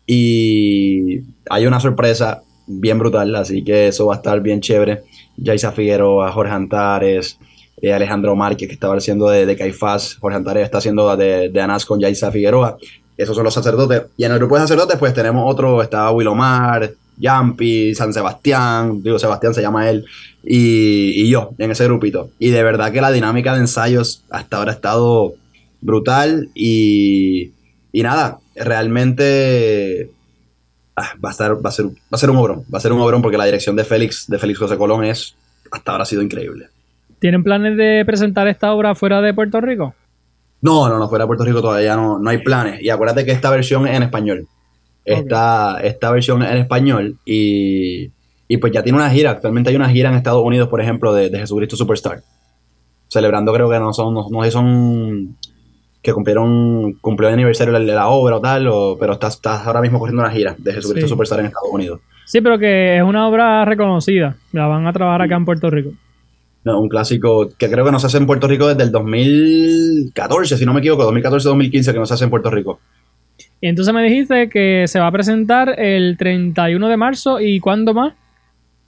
Y 0.06 1.22
hay 1.50 1.66
una 1.66 1.80
sorpresa 1.80 2.42
bien 2.68 3.00
brutal, 3.00 3.36
así 3.36 3.64
que 3.64 3.88
eso 3.88 4.08
va 4.08 4.16
a 4.16 4.18
estar 4.18 4.42
bien 4.42 4.60
chévere. 4.60 5.04
Yaisa 5.38 5.72
Figueroa, 5.72 6.32
Jorge 6.32 6.52
Antares, 6.52 7.40
eh, 7.82 7.94
Alejandro 7.94 8.36
Márquez, 8.36 8.68
que 8.68 8.74
estaba 8.74 8.96
haciendo 8.96 9.30
de, 9.30 9.56
Caifás, 9.56 10.16
Jorge 10.16 10.38
Antares 10.38 10.64
está 10.64 10.80
haciendo 10.80 11.16
de, 11.16 11.50
de 11.50 11.62
Anás 11.62 11.86
con 11.86 12.00
Yaisa 12.00 12.32
Figueroa. 12.32 12.78
Esos 13.18 13.36
son 13.36 13.44
los 13.44 13.54
sacerdotes. 13.54 14.04
Y 14.18 14.24
en 14.24 14.32
el 14.32 14.40
grupo 14.40 14.56
de 14.56 14.62
sacerdotes, 14.62 14.98
pues 14.98 15.14
tenemos 15.14 15.44
otro, 15.46 15.82
estaba 15.82 16.12
Wilomar, 16.12 16.92
Yampi, 17.20 17.94
San 17.94 18.14
Sebastián, 18.14 19.04
digo 19.04 19.20
Sebastián 19.20 19.54
se 19.54 19.62
llama 19.62 19.90
él, 19.90 20.06
y, 20.44 21.22
y, 21.22 21.30
yo 21.30 21.52
en 21.58 21.72
ese 21.72 21.84
grupito. 21.84 22.30
Y 22.40 22.50
de 22.50 22.64
verdad 22.64 22.92
que 22.92 23.02
la 23.02 23.12
dinámica 23.12 23.54
de 23.54 23.60
ensayos 23.60 24.24
hasta 24.30 24.58
ahora 24.58 24.72
ha 24.72 24.76
estado 24.76 25.34
brutal 25.82 26.50
y, 26.56 27.52
y 27.92 28.04
nada, 28.04 28.40
realmente 28.56 30.10
ah, 30.96 31.14
va, 31.24 31.30
a 31.30 31.32
estar, 31.32 31.66
va, 31.66 31.70
a 31.70 31.74
ser, 31.74 31.88
va 31.88 31.92
a 32.12 32.18
ser 32.18 32.30
un 32.30 32.38
obrón, 32.38 32.64
va 32.74 32.78
a 32.78 32.82
ser 32.82 32.94
un 32.94 33.02
obrón 33.02 33.22
porque 33.22 33.38
la 33.38 33.46
dirección 33.46 33.76
de 33.76 33.84
Félix, 33.84 34.28
de 34.28 34.40
Félix 34.40 34.60
José 34.60 34.78
Colón 34.78 35.04
es, 35.04 35.36
hasta 35.72 35.92
ahora 35.92 36.04
ha 36.04 36.08
sido 36.08 36.22
increíble. 36.22 36.68
¿Tienen 37.20 37.44
planes 37.44 37.76
de 37.78 38.04
presentar 38.06 38.48
esta 38.48 38.74
obra 38.74 38.96
fuera 38.96 39.22
de 39.22 39.34
Puerto 39.34 39.60
Rico? 39.60 39.94
No, 40.62 40.90
no, 40.90 40.98
no, 40.98 41.08
fuera 41.08 41.24
de 41.24 41.28
Puerto 41.28 41.46
Rico 41.46 41.62
todavía 41.62 41.96
no, 41.96 42.20
no 42.20 42.30
hay 42.30 42.40
planes. 42.40 42.82
Y 42.82 42.90
acuérdate 42.90 43.26
que 43.26 43.32
esta 43.32 43.50
versión 43.50 43.88
es 43.88 43.96
en 43.96 44.04
español. 44.04 44.48
Esta, 45.06 45.80
esta 45.82 46.12
versión 46.12 46.44
en 46.44 46.58
español 46.58 47.18
y, 47.26 48.12
y, 48.48 48.58
pues 48.58 48.72
ya 48.72 48.84
tiene 48.84 48.98
una 48.98 49.10
gira. 49.10 49.32
Actualmente 49.32 49.70
hay 49.70 49.76
una 49.76 49.90
gira 49.90 50.10
en 50.10 50.16
Estados 50.16 50.44
Unidos, 50.44 50.70
por 50.70 50.82
ejemplo, 50.82 51.14
de, 51.14 51.30
Jesucristo 51.30 51.76
Superstar. 51.76 52.22
Celebrando 53.08 53.52
creo 53.54 53.70
que 53.70 53.80
no 53.80 53.92
son, 53.92 54.14
no, 54.14 54.44
sé 54.44 54.50
si 54.50 54.52
son 54.52 55.38
que 56.02 56.14
cumplieron 56.14 56.94
cumplió 57.02 57.28
el 57.28 57.34
aniversario 57.34 57.74
de 57.74 57.80
la 57.80 58.08
obra 58.08 58.38
o 58.38 58.42
tal, 58.42 58.70
pero 59.00 59.14
estás, 59.14 59.36
estás 59.36 59.66
ahora 59.66 59.82
mismo 59.82 60.00
corriendo 60.00 60.22
una 60.22 60.32
gira 60.32 60.56
de 60.58 60.74
Jesucristo 60.74 61.10
Superstar 61.10 61.40
en 61.40 61.48
Estados 61.48 61.70
Unidos. 61.72 62.02
Sí, 62.26 62.42
pero 62.42 62.60
que 62.60 62.98
es 62.98 63.04
una 63.04 63.28
obra 63.28 63.66
reconocida. 63.66 64.36
La 64.52 64.68
van 64.68 64.86
a 64.86 64.94
trabajar 64.94 65.24
acá 65.24 65.36
en 65.36 65.46
Puerto 65.46 65.70
Rico. 65.70 65.92
No, 66.64 66.80
un 66.80 66.90
clásico 66.90 67.50
que 67.58 67.70
creo 67.70 67.86
que 67.86 67.92
no 67.92 68.00
se 68.00 68.08
hace 68.08 68.18
en 68.18 68.26
Puerto 68.26 68.48
Rico 68.48 68.68
desde 68.68 68.84
el 68.84 68.92
2014, 68.92 70.58
si 70.58 70.66
no 70.66 70.74
me 70.74 70.80
equivoco, 70.80 71.10
2014-2015 71.12 71.94
que 71.94 72.00
no 72.00 72.06
se 72.06 72.14
hace 72.14 72.26
en 72.26 72.30
Puerto 72.30 72.50
Rico. 72.50 72.80
Y 73.62 73.68
entonces 73.68 73.94
me 73.94 74.04
dijiste 74.04 74.50
que 74.50 74.86
se 74.88 75.00
va 75.00 75.08
a 75.08 75.12
presentar 75.12 75.80
el 75.80 76.18
31 76.18 76.88
de 76.88 76.98
marzo 76.98 77.40
y 77.40 77.60
¿cuándo 77.60 77.94
más? 77.94 78.14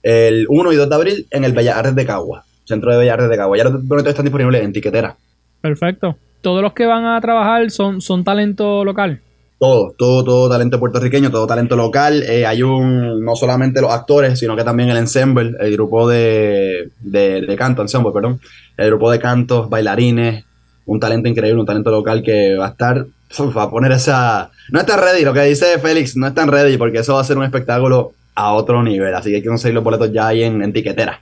El 0.02 0.46
1 0.48 0.72
y 0.72 0.76
2 0.76 0.88
de 0.88 0.94
abril 0.94 1.26
en 1.30 1.44
el 1.44 1.52
Bellas 1.52 1.76
Artes 1.76 1.94
de 1.94 2.06
Cagua, 2.06 2.44
Centro 2.64 2.92
de 2.92 2.98
Bellas 2.98 3.14
Artes 3.14 3.30
de 3.30 3.36
Cagua. 3.36 3.56
Ya 3.56 3.64
los 3.64 3.86
boletos 3.86 4.10
están 4.10 4.24
disponibles 4.24 4.62
en 4.62 4.72
tiquetera. 4.72 5.16
Perfecto. 5.60 6.16
¿Todos 6.40 6.60
los 6.60 6.72
que 6.72 6.86
van 6.86 7.04
a 7.04 7.20
trabajar 7.20 7.70
son, 7.70 8.00
son 8.00 8.24
talento 8.24 8.84
local? 8.84 9.20
Todo, 9.62 9.94
todo, 9.96 10.24
todo 10.24 10.50
talento 10.50 10.80
puertorriqueño, 10.80 11.30
todo 11.30 11.46
talento 11.46 11.76
local. 11.76 12.24
Eh, 12.24 12.44
hay 12.44 12.64
un, 12.64 13.24
no 13.24 13.36
solamente 13.36 13.80
los 13.80 13.92
actores, 13.92 14.36
sino 14.36 14.56
que 14.56 14.64
también 14.64 14.90
el 14.90 14.96
ensemble, 14.96 15.52
el 15.60 15.72
grupo 15.74 16.08
de, 16.08 16.90
de, 16.98 17.54
canto, 17.56 17.80
ensemble, 17.80 18.10
perdón, 18.12 18.40
el 18.76 18.88
grupo 18.88 19.08
de 19.08 19.20
cantos, 19.20 19.70
bailarines, 19.70 20.44
un 20.84 20.98
talento 20.98 21.28
increíble, 21.28 21.60
un 21.60 21.66
talento 21.66 21.92
local 21.92 22.24
que 22.24 22.56
va 22.56 22.66
a 22.66 22.70
estar, 22.70 23.06
va 23.56 23.62
a 23.62 23.70
poner 23.70 23.92
esa... 23.92 24.50
No 24.72 24.80
está 24.80 24.96
ready, 24.96 25.24
lo 25.24 25.32
que 25.32 25.44
dice 25.44 25.78
Félix, 25.78 26.16
no 26.16 26.26
están 26.26 26.48
ready 26.48 26.76
porque 26.76 26.98
eso 26.98 27.14
va 27.14 27.20
a 27.20 27.24
ser 27.24 27.38
un 27.38 27.44
espectáculo 27.44 28.14
a 28.34 28.54
otro 28.54 28.82
nivel, 28.82 29.14
así 29.14 29.30
que 29.30 29.36
hay 29.36 29.42
que 29.42 29.48
conseguir 29.48 29.76
los 29.76 29.84
boletos 29.84 30.12
ya 30.12 30.26
ahí 30.26 30.42
en, 30.42 30.60
en 30.60 30.72
tiquetera. 30.72 31.20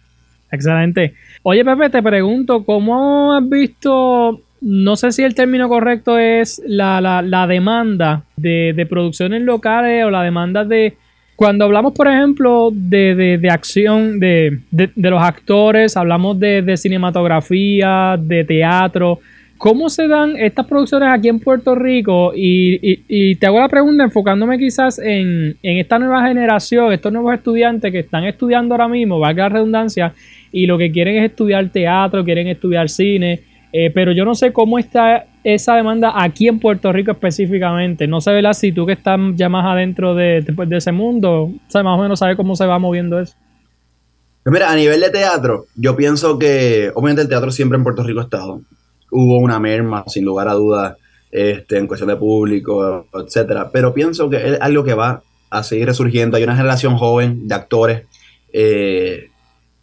Excelente. 0.51 1.13
Oye, 1.43 1.63
Pepe, 1.63 1.91
te 1.91 2.03
pregunto, 2.03 2.65
¿cómo 2.65 3.35
has 3.35 3.47
visto 3.47 4.41
no 4.61 4.97
sé 4.97 5.13
si 5.13 5.23
el 5.23 5.35
término 5.35 5.69
correcto 5.69 6.19
es 6.19 6.63
la, 6.67 7.01
la, 7.01 7.47
demanda 7.47 8.25
de, 8.37 8.75
de, 8.77 8.87
producciones 8.87 9.43
locales 9.43 10.05
o 10.05 10.11
la 10.11 10.23
demanda 10.23 10.65
de... 10.65 10.95
Cuando 11.35 11.65
hablamos, 11.65 11.95
por 11.95 12.07
ejemplo, 12.07 12.69
de, 12.71 13.39
de 13.41 13.51
acción 13.51 14.21
de, 14.21 14.61
los 14.97 15.23
actores, 15.23 15.97
hablamos 15.97 16.39
de, 16.39 16.77
cinematografía, 16.77 18.19
de 18.21 18.45
teatro. 18.45 19.21
¿Cómo 19.57 19.89
se 19.89 20.07
dan 20.07 20.37
estas 20.37 20.67
producciones 20.67 21.09
aquí 21.11 21.29
en 21.29 21.41
Puerto 21.41 21.75
Rico? 21.75 22.33
Y, 22.37 23.03
y, 23.09 23.37
te 23.37 23.47
hago 23.47 23.59
la 23.59 23.71
pregunta 23.71 24.05
enfocándome 24.05 24.59
quizás 24.59 24.99
en, 24.99 25.57
en, 25.63 25.79
esta 25.79 25.99
nueva 25.99 26.27
generación, 26.29 26.93
estos 26.93 27.11
nuevos 27.11 27.33
estudiantes 27.33 27.91
que 27.91 28.01
están 28.01 28.25
estudiando 28.25 28.75
ahora 28.75 28.89
mismo, 28.89 29.19
valga 29.19 29.45
la 29.45 29.49
redundancia, 29.49 30.13
y 30.53 30.67
lo 30.67 30.77
que 30.77 30.93
quieren 30.93 31.17
es 31.17 31.31
estudiar 31.31 31.71
teatro, 31.71 32.23
quieren 32.23 32.49
estudiar 32.49 32.91
cine 32.91 33.41
eh, 33.73 33.91
pero 33.95 34.13
yo 34.13 34.25
no 34.25 34.35
sé 34.35 34.53
cómo 34.53 34.79
está 34.79 35.27
esa 35.45 35.77
demanda 35.77 36.13
aquí 36.17 36.49
en 36.49 36.59
Puerto 36.59 36.93
Rico 36.93 37.13
específicamente. 37.13 38.07
No 38.07 38.21
sé, 38.21 38.33
¿verdad? 38.33 38.53
Si 38.53 38.73
tú 38.73 38.87
que 38.87 38.93
estás 38.93 39.19
ya 39.35 39.49
más 39.49 39.65
adentro 39.67 40.15
de, 40.15 40.45
ese 40.71 40.93
mundo, 40.93 41.53
más 41.73 41.85
o 41.85 42.03
menos 42.03 42.19
sabes 42.19 42.37
cómo 42.37 42.57
se 42.57 42.67
va 42.67 42.79
moviendo 42.79 43.21
eso. 43.21 43.35
Pues 44.43 44.53
mira, 44.53 44.71
a 44.71 44.77
nivel 44.77 45.01
de 45.01 45.11
teatro, 45.11 45.67
yo 45.77 45.95
pienso 45.97 46.39
que 46.39 46.91
obviamente 46.95 47.23
el 47.23 47.29
teatro 47.29 47.51
siempre 47.51 47.77
en 47.77 47.85
Puerto 47.85 48.03
Rico 48.03 48.21
ha 48.21 48.25
estado. 48.25 48.61
Hubo 49.11 49.39
una 49.39 49.59
merma, 49.61 50.05
sin 50.07 50.25
lugar 50.25 50.49
a 50.49 50.55
dudas, 50.55 50.97
este, 51.31 51.79
en 51.79 51.87
cuestión 51.87 52.09
de 52.09 52.17
público, 52.17 53.07
etcétera. 53.13 53.71
Pero 53.73 53.93
pienso 53.93 54.29
que 54.31 54.55
es 54.55 54.61
algo 54.61 54.83
que 54.83 54.95
va 54.95 55.23
a 55.51 55.63
seguir 55.63 55.87
resurgiendo. 55.87 56.37
Hay 56.37 56.45
una 56.45 56.57
generación 56.57 56.97
joven 56.97 57.47
de 57.47 57.55
actores 57.55 58.03
eh, 58.53 59.30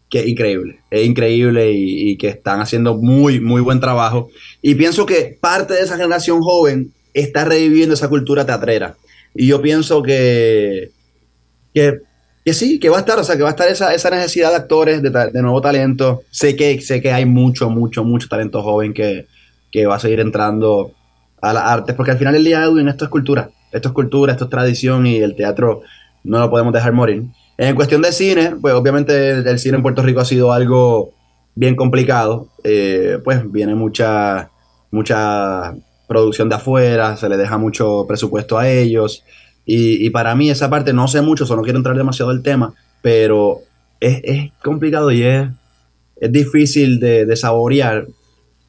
que 0.10 0.20
es 0.20 0.28
increíble, 0.28 0.80
es 0.90 1.06
increíble 1.06 1.72
y, 1.72 2.18
que 2.18 2.30
están 2.30 2.62
haciendo 2.62 2.96
muy, 2.96 3.40
muy 3.40 3.62
buen 3.62 3.80
trabajo. 3.80 4.30
Y 4.62 4.76
pienso 4.76 5.06
que 5.06 5.38
parte 5.40 5.74
de 5.74 5.82
esa 5.82 5.98
generación 5.98 6.42
joven 6.42 6.94
está 7.14 7.46
reviviendo 7.46 7.94
esa 7.94 8.08
cultura 8.08 8.46
teatrera. 8.46 8.96
Y 9.36 9.48
yo 9.48 9.62
pienso 9.62 10.02
que, 10.02 10.92
que, 11.74 12.00
sí, 12.54 12.80
que 12.80 12.90
va 12.90 12.98
a 12.98 13.00
estar, 13.02 13.20
o 13.20 13.24
sea, 13.24 13.36
que 13.36 13.44
va 13.44 13.50
a 13.50 13.52
estar 13.52 13.68
esa, 13.68 13.94
esa 13.94 14.10
necesidad 14.10 14.52
de 14.52 14.56
actores, 14.56 15.02
de, 15.02 15.10
de, 15.10 15.42
nuevo 15.42 15.60
talento. 15.62 16.24
Sé 16.32 16.56
que, 16.56 16.80
sé 16.82 17.02
que 17.02 17.12
hay 17.12 17.26
mucho, 17.26 17.70
mucho, 17.70 18.04
mucho 18.04 18.30
talento 18.30 18.64
joven 18.64 18.94
que, 18.94 19.28
que 19.72 19.86
va 19.86 19.96
a 19.96 20.00
seguir 20.00 20.22
entrando 20.22 20.94
a 21.42 21.54
las 21.54 21.64
artes, 21.64 21.96
porque 21.96 22.12
al 22.12 22.18
final 22.18 22.36
el 22.36 22.44
día, 22.44 22.64
Edwin, 22.64 22.88
esto 22.88 23.06
es 23.06 23.12
cultura. 23.12 23.50
esto 23.72 23.90
es 23.90 23.94
cultura, 23.94 24.32
esto 24.32 24.46
es 24.46 24.50
tradición 24.50 25.06
y 25.06 25.18
el 25.18 25.36
teatro 25.36 25.82
no 26.24 26.40
lo 26.40 26.50
podemos 26.50 26.74
dejar 26.74 26.94
morir. 26.94 27.24
En 27.58 27.76
cuestión 27.76 28.04
de 28.04 28.12
cine, 28.12 28.56
pues 28.62 28.76
obviamente 28.76 29.32
el, 29.32 29.60
cine 29.60 29.78
en 29.78 29.84
Puerto 29.84 30.04
Rico 30.04 30.20
ha 30.20 30.26
sido 30.26 30.52
algo 30.52 31.14
bien 31.56 31.76
complicado. 31.76 32.50
Eh, 32.64 33.20
pues 33.24 33.52
viene 33.52 33.74
mucha, 33.74 34.52
mucha 34.92 35.76
producción 36.08 36.50
de 36.50 36.56
afuera, 36.56 37.18
se 37.18 37.28
le 37.28 37.36
deja 37.36 37.58
mucho 37.58 38.06
presupuesto 38.08 38.60
a 38.60 38.70
ellos. 38.70 39.24
Y, 39.66 40.10
para 40.12 40.34
mí 40.34 40.50
esa 40.50 40.70
parte 40.70 40.94
no 40.94 41.10
sé 41.10 41.22
mucho, 41.22 41.46
solo 41.46 41.58
no 41.58 41.64
quiero 41.64 41.80
entrar 41.80 41.98
demasiado 41.98 42.32
el 42.32 42.42
tema, 42.42 42.74
pero 43.02 43.60
es, 44.00 44.52
complicado 44.64 45.12
y 45.12 45.24
es, 45.24 45.50
es 46.22 46.32
difícil 46.32 47.02
de, 47.02 47.36
saborear 47.36 48.08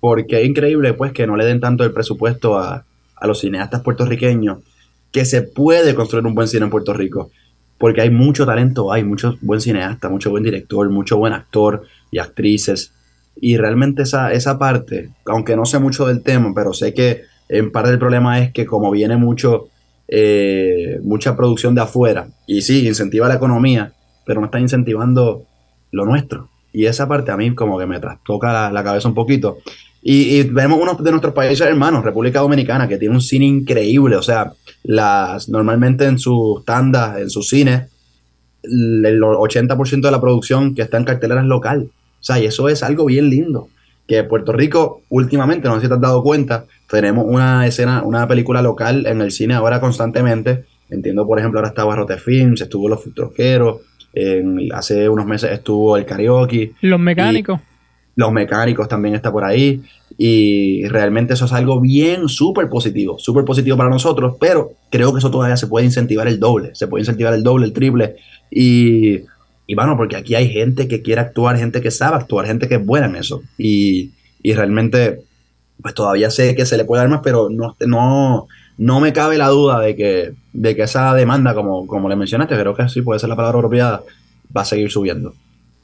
porque 0.01 0.40
es 0.40 0.48
increíble 0.48 0.94
pues 0.94 1.12
que 1.12 1.27
no 1.27 1.37
le 1.37 1.44
den 1.44 1.61
tanto 1.61 1.85
el 1.85 1.92
presupuesto 1.92 2.59
a, 2.59 2.85
a 3.14 3.27
los 3.29 3.38
cineastas 3.38 3.83
puertorriqueños 3.83 4.59
que 5.12 5.24
se 5.24 5.42
puede 5.42 5.94
construir 5.94 6.27
un 6.27 6.35
buen 6.35 6.48
cine 6.48 6.64
en 6.64 6.70
Puerto 6.70 6.92
Rico 6.92 7.31
porque 7.79 8.01
hay 8.01 8.11
mucho 8.11 8.45
talento, 8.45 8.93
hay 8.93 9.05
mucho 9.05 9.38
buen 9.41 9.61
cineasta, 9.61 10.09
mucho 10.09 10.31
buen 10.31 10.43
director, 10.43 10.91
mucho 10.91 11.17
buen 11.17 11.33
actor 11.33 11.85
y 12.11 12.19
actrices. 12.19 12.93
Y 13.41 13.57
realmente 13.57 14.03
esa, 14.03 14.33
esa 14.33 14.59
parte, 14.59 15.11
aunque 15.27 15.57
no 15.57 15.64
sé 15.64 15.79
mucho 15.79 16.07
del 16.07 16.23
tema, 16.23 16.53
pero 16.55 16.73
sé 16.73 16.93
que 16.93 17.23
en 17.49 17.71
parte 17.71 17.91
del 17.91 17.99
problema 17.99 18.41
es 18.41 18.53
que 18.53 18.67
como 18.67 18.91
viene 18.91 19.17
mucho, 19.17 19.69
eh, 20.09 20.99
mucha 21.03 21.37
producción 21.37 21.75
de 21.75 21.83
afuera, 21.83 22.29
y 22.47 22.62
sí, 22.62 22.87
incentiva 22.87 23.29
la 23.29 23.37
economía, 23.37 23.93
pero 24.27 24.41
no 24.41 24.47
está 24.47 24.59
incentivando 24.59 25.45
lo 25.93 26.05
nuestro. 26.05 26.49
Y 26.73 26.87
esa 26.87 27.09
parte 27.09 27.31
a 27.31 27.37
mí 27.37 27.55
como 27.55 27.79
que 27.79 27.87
me 27.87 28.01
trastoca 28.01 28.53
la, 28.53 28.73
la 28.73 28.85
cabeza 28.85 29.09
un 29.09 29.14
poquito. 29.14 29.59
Y, 30.03 30.45
vemos 30.45 30.79
uno 30.81 30.95
de 30.95 31.11
nuestros 31.11 31.35
países 31.35 31.67
hermanos, 31.67 32.05
República 32.05 32.41
Dominicana, 32.41 32.89
que 32.89 32.99
tiene 32.99 33.15
un 33.15 33.21
cine 33.21 33.47
increíble. 33.47 34.17
O 34.17 34.23
sea, 34.23 34.53
las 34.85 35.49
normalmente 35.49 36.05
en 36.05 36.19
sus 36.19 36.65
tandas, 36.65 37.19
en 37.19 37.31
sus 37.31 37.49
cines, 37.49 37.91
el 38.63 39.21
80% 39.21 40.01
de 40.01 40.11
la 40.11 40.21
producción 40.21 40.75
que 40.75 40.83
está 40.83 40.99
en 40.99 41.05
cartelera 41.05 41.41
es 41.41 41.47
local. 41.47 41.91
O 41.91 42.25
sea, 42.25 42.39
y 42.39 42.47
eso 42.47 42.69
es 42.69 42.83
algo 42.83 43.05
bien 43.07 43.29
lindo. 43.29 43.69
Que 44.07 44.25
Puerto 44.25 44.53
Rico, 44.53 45.03
últimamente, 45.11 45.69
no 45.69 45.75
sé 45.77 45.83
si 45.83 45.89
te 45.89 45.95
has 45.95 46.01
dado 46.01 46.23
cuenta, 46.23 46.65
tenemos 46.89 47.25
una 47.29 47.67
escena, 47.67 48.03
una 48.03 48.27
película 48.27 48.63
local 48.63 49.07
en 49.07 49.21
el 49.21 49.31
cine 49.31 49.55
ahora 49.55 49.81
constantemente. 49.81 50.65
Entiendo, 50.89 51.27
por 51.27 51.39
ejemplo, 51.39 51.61
ahora 51.61 51.69
está 51.69 51.85
Barrote 51.85 52.17
Films, 52.17 52.63
estuvo 52.63 52.89
Los 52.89 53.03
Troqueros, 53.15 53.83
hace 54.73 55.09
unos 55.09 55.27
meses 55.27 55.53
estuvo 55.53 55.97
el 55.97 56.07
karaoke. 56.07 56.73
Los 56.81 56.99
mecánicos 56.99 57.61
los 58.19 58.33
mecánicos 58.33 58.89
también 58.89 59.15
está 59.15 59.31
por 59.31 59.45
ahí 59.45 59.81
y 60.19 60.85
realmente 60.89 61.35
eso 61.35 61.45
es 61.45 61.53
algo 61.53 61.81
bien 61.81 62.29
súper 62.29 62.69
positivo, 62.69 63.17
súper 63.17 63.45
positivo 63.45 63.77
para 63.77 63.91
nosotros, 63.91 64.35
pero 64.41 64.73
creo 64.91 65.13
que 65.13 65.21
eso 65.21 65.31
todavía 65.31 65.57
se 65.57 65.69
puede 65.69 65.87
incentivar 65.87 66.27
el 66.27 66.41
doble, 66.41 66.75
se 66.75 66.89
puede 66.89 67.03
incentivar 67.03 67.33
el 67.33 67.45
doble, 67.45 67.67
el 67.67 67.73
triple 67.73 68.17
y, 68.51 69.21
y 69.69 69.75
bueno, 69.77 69.97
porque 69.97 70.17
aquí 70.17 70.35
hay 70.35 70.49
gente 70.49 70.89
que 70.89 71.01
quiere 71.01 71.21
actuar, 71.21 71.59
gente 71.59 71.81
que 71.81 71.93
sabe 71.93 72.17
actuar, 72.17 72.47
gente 72.47 72.67
que 72.67 72.75
es 72.75 72.85
buena 72.85 73.07
en 73.07 73.15
eso 73.15 73.41
y, 73.57 74.11
y 74.43 74.53
realmente 74.53 75.21
pues 75.81 75.95
todavía 75.95 76.29
sé 76.33 76.57
que 76.57 76.67
se 76.67 76.77
le 76.77 76.85
puede 76.85 77.03
dar 77.03 77.11
más, 77.11 77.21
pero 77.23 77.49
no, 77.49 77.77
no, 77.87 78.49
no 78.79 78.99
me 78.99 79.13
cabe 79.13 79.39
la 79.39 79.47
duda 79.47 79.79
de 79.79 79.95
que, 79.95 80.33
de 80.53 80.75
que 80.75 80.83
esa 80.83 81.15
demanda, 81.15 81.55
como, 81.55 81.87
como 81.87 82.09
le 82.09 82.17
mencionaste, 82.17 82.59
creo 82.59 82.75
que 82.75 82.89
sí 82.89 83.01
puede 83.01 83.21
ser 83.21 83.29
la 83.29 83.37
palabra 83.37 83.59
apropiada, 83.59 84.03
va 84.57 84.63
a 84.63 84.65
seguir 84.65 84.91
subiendo 84.91 85.35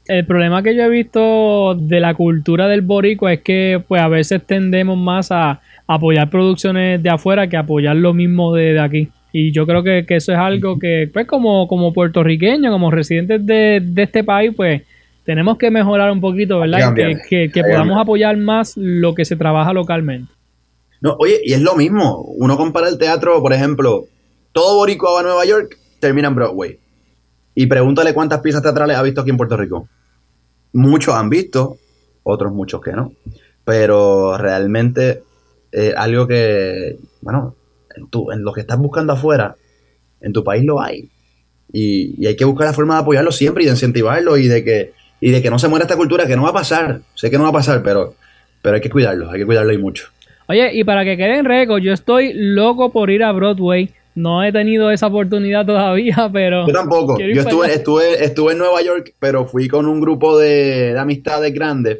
el 0.07 0.25
problema 0.25 0.61
que 0.61 0.75
yo 0.75 0.83
he 0.83 0.89
visto 0.89 1.75
de 1.75 1.99
la 1.99 2.13
cultura 2.13 2.67
del 2.67 2.81
boricua 2.81 3.33
es 3.33 3.41
que 3.41 3.81
pues 3.87 4.01
a 4.01 4.07
veces 4.07 4.41
tendemos 4.45 4.97
más 4.97 5.31
a 5.31 5.61
apoyar 5.87 6.29
producciones 6.29 7.01
de 7.01 7.09
afuera 7.09 7.47
que 7.47 7.57
apoyar 7.57 7.95
lo 7.95 8.13
mismo 8.13 8.53
de, 8.53 8.79
aquí. 8.79 9.09
Y 9.31 9.51
yo 9.51 9.65
creo 9.65 9.83
que, 9.83 10.05
eso 10.07 10.31
es 10.31 10.37
algo 10.37 10.79
que, 10.79 11.09
pues 11.11 11.27
como, 11.27 11.67
como 11.67 11.91
puertorriqueños, 11.93 12.71
como 12.71 12.91
residentes 12.91 13.45
de, 13.45 13.83
este 13.97 14.23
país, 14.23 14.53
pues 14.55 14.83
tenemos 15.25 15.57
que 15.57 15.71
mejorar 15.71 16.11
un 16.11 16.21
poquito, 16.21 16.59
¿verdad? 16.59 16.93
Que, 16.93 17.49
que, 17.51 17.61
podamos 17.63 17.99
apoyar 17.99 18.37
más 18.37 18.77
lo 18.77 19.13
que 19.13 19.25
se 19.25 19.35
trabaja 19.35 19.73
localmente. 19.73 20.31
No, 21.01 21.15
oye, 21.19 21.41
y 21.43 21.53
es 21.53 21.61
lo 21.61 21.75
mismo. 21.75 22.21
Uno 22.37 22.57
compara 22.57 22.87
el 22.87 22.97
teatro, 22.97 23.41
por 23.41 23.53
ejemplo, 23.53 24.05
todo 24.53 24.77
boricua 24.77 25.13
va 25.13 25.19
a 25.19 25.23
Nueva 25.23 25.45
York, 25.45 25.77
termina 25.99 26.29
en 26.29 26.35
Broadway. 26.35 26.79
Y 27.55 27.67
pregúntale 27.67 28.13
cuántas 28.13 28.41
piezas 28.41 28.61
teatrales 28.61 28.97
ha 28.97 29.01
visto 29.01 29.21
aquí 29.21 29.29
en 29.29 29.37
Puerto 29.37 29.57
Rico. 29.57 29.87
Muchos 30.73 31.15
han 31.15 31.29
visto, 31.29 31.77
otros 32.23 32.51
muchos 32.53 32.81
que 32.81 32.91
no. 32.91 33.13
Pero 33.63 34.37
realmente 34.37 35.23
eh, 35.71 35.93
algo 35.95 36.27
que, 36.27 36.97
bueno, 37.21 37.55
en, 37.95 38.09
en 38.33 38.43
lo 38.43 38.53
que 38.53 38.61
estás 38.61 38.77
buscando 38.77 39.13
afuera, 39.13 39.55
en 40.21 40.33
tu 40.33 40.43
país 40.43 40.65
lo 40.65 40.81
hay. 40.81 41.09
Y, 41.71 42.25
hay 42.25 42.35
que 42.35 42.45
buscar 42.45 42.67
la 42.67 42.73
forma 42.73 42.95
de 42.95 43.01
apoyarlo 43.01 43.31
siempre 43.31 43.63
y 43.63 43.65
de 43.67 43.73
incentivarlo 43.73 44.37
y 44.37 44.47
de 44.47 44.63
que, 44.63 44.93
y 45.21 45.31
de 45.31 45.41
que 45.41 45.49
no 45.49 45.59
se 45.59 45.67
muera 45.67 45.85
esta 45.85 45.97
cultura, 45.97 46.27
que 46.27 46.35
no 46.35 46.43
va 46.43 46.49
a 46.49 46.53
pasar. 46.53 47.01
Sé 47.13 47.29
que 47.29 47.37
no 47.37 47.43
va 47.43 47.49
a 47.49 47.53
pasar, 47.53 47.81
pero, 47.83 48.15
pero 48.61 48.75
hay 48.75 48.81
que 48.81 48.89
cuidarlo, 48.89 49.31
hay 49.31 49.39
que 49.39 49.45
cuidarlo 49.45 49.73
y 49.73 49.77
mucho. 49.77 50.09
Oye, 50.47 50.71
y 50.73 50.83
para 50.83 51.03
que 51.03 51.17
quede 51.17 51.37
en 51.37 51.45
récord, 51.45 51.81
yo 51.81 51.93
estoy 51.93 52.31
loco 52.33 52.91
por 52.91 53.09
ir 53.09 53.23
a 53.23 53.31
Broadway 53.31 53.91
no 54.15 54.43
he 54.43 54.51
tenido 54.51 54.89
esa 54.89 55.07
oportunidad 55.07 55.65
todavía, 55.65 56.29
pero. 56.33 56.65
Yo 56.67 56.73
tampoco. 56.73 57.19
Yo 57.19 57.41
estuve, 57.41 57.73
estuve, 57.73 58.23
estuve 58.23 58.53
en 58.53 58.57
Nueva 58.57 58.81
York, 58.81 59.13
pero 59.19 59.45
fui 59.45 59.67
con 59.67 59.85
un 59.85 59.99
grupo 60.01 60.37
de, 60.37 60.97
amistades 60.97 61.53
grandes 61.53 61.99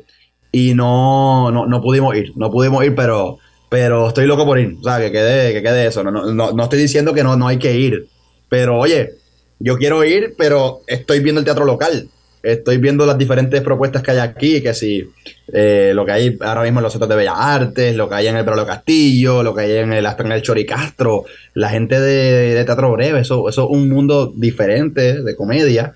y 0.51 0.73
no, 0.73 1.51
no, 1.51 1.82
pudimos 1.82 2.15
ir. 2.15 2.32
No 2.36 2.49
pudimos 2.49 2.84
ir, 2.86 2.95
pero, 2.95 3.38
pero 3.69 4.08
estoy 4.08 4.25
loco 4.25 4.45
por 4.45 4.58
ir. 4.58 4.78
O 4.80 4.84
sea, 4.84 4.99
que 4.99 5.12
quede, 5.12 5.54
que 5.54 5.62
quede 5.62 5.88
eso. 5.88 6.04
No, 6.04 6.12
no, 6.12 6.51
no 6.51 6.63
estoy 6.63 6.80
diciendo 6.80 7.13
que 7.13 7.23
no, 7.23 7.36
no 7.36 7.47
hay 7.47 7.60
que 7.60 7.78
ir. 7.78 8.08
Pero 8.47 8.80
oye, 8.80 9.12
yo 9.60 9.78
quiero 9.78 10.04
ir, 10.06 10.34
pero 10.38 10.80
estoy 10.88 11.19
viendo 11.19 11.39
el 11.39 11.45
teatro 11.45 11.65
local 11.65 12.10
estoy 12.45 12.77
viendo 12.77 13.05
las 13.05 13.17
diferentes 13.17 13.62
propuestas 13.62 14.03
que 14.03 14.12
hay 14.12 14.19
aquí, 14.19 14.62
que 14.62 14.73
si 14.73 15.03
eh, 15.51 15.91
lo 15.95 16.05
que 16.05 16.12
hay 16.12 16.38
ahora 16.41 16.62
mismo 16.62 16.79
en 16.79 16.84
los 16.84 16.93
centros 16.93 17.10
de 17.10 17.15
Bellas 17.15 17.36
Artes, 17.36 17.95
lo 17.95 18.08
que 18.08 18.15
hay 18.15 18.27
en 18.27 18.38
el 18.38 18.43
Bravo 18.43 18.65
Castillo, 18.65 19.41
lo 19.41 19.55
que 19.55 19.63
hay 19.63 19.71
en 19.77 19.93
el, 19.93 20.05
en 20.05 20.31
el 20.31 20.41
Choricastro, 20.43 21.25
la 21.55 21.69
gente 21.69 21.99
de, 21.99 22.63
Teatro 22.63 22.91
Breve, 22.91 23.21
eso, 23.21 23.49
eso 23.49 23.63
es 23.63 23.69
un 23.69 23.89
mundo 23.89 24.31
diferente 24.36 25.23
de 25.23 25.36
comedia, 25.36 25.93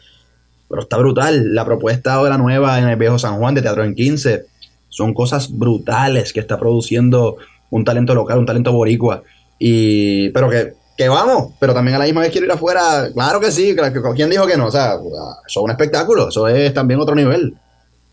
pero 0.67 0.81
está 0.81 0.97
brutal. 0.97 1.53
La 1.53 1.65
propuesta 1.65 2.13
ahora 2.13 2.37
nueva 2.37 2.79
en 2.79 2.87
el 2.87 2.95
Viejo 2.95 3.19
San 3.19 3.37
Juan 3.37 3.53
de 3.53 3.61
Teatro 3.61 3.83
en 3.83 3.93
15, 3.93 4.45
son 4.89 5.13
cosas 5.13 5.55
brutales 5.55 6.33
que 6.33 6.39
está 6.39 6.59
produciendo 6.59 7.37
un 7.69 7.85
talento 7.85 8.15
local, 8.15 8.39
un 8.39 8.47
talento 8.47 8.73
boricua, 8.73 9.21
y 9.59 10.29
pero 10.29 10.49
que 10.49 10.73
que 10.99 11.07
vamos, 11.07 11.53
pero 11.61 11.73
también 11.73 11.95
a 11.95 11.99
la 11.99 12.03
misma 12.03 12.19
vez 12.19 12.29
quiero 12.29 12.45
ir 12.45 12.51
afuera. 12.51 13.07
Claro 13.13 13.39
que 13.39 13.53
sí, 13.53 13.73
¿quién 14.17 14.29
dijo 14.29 14.45
que 14.45 14.57
no? 14.57 14.65
O 14.65 14.71
sea, 14.71 14.95
eso 14.95 15.39
es 15.47 15.55
un 15.55 15.71
espectáculo, 15.71 16.27
eso 16.27 16.45
es 16.49 16.73
también 16.73 16.99
otro 16.99 17.15
nivel. 17.15 17.53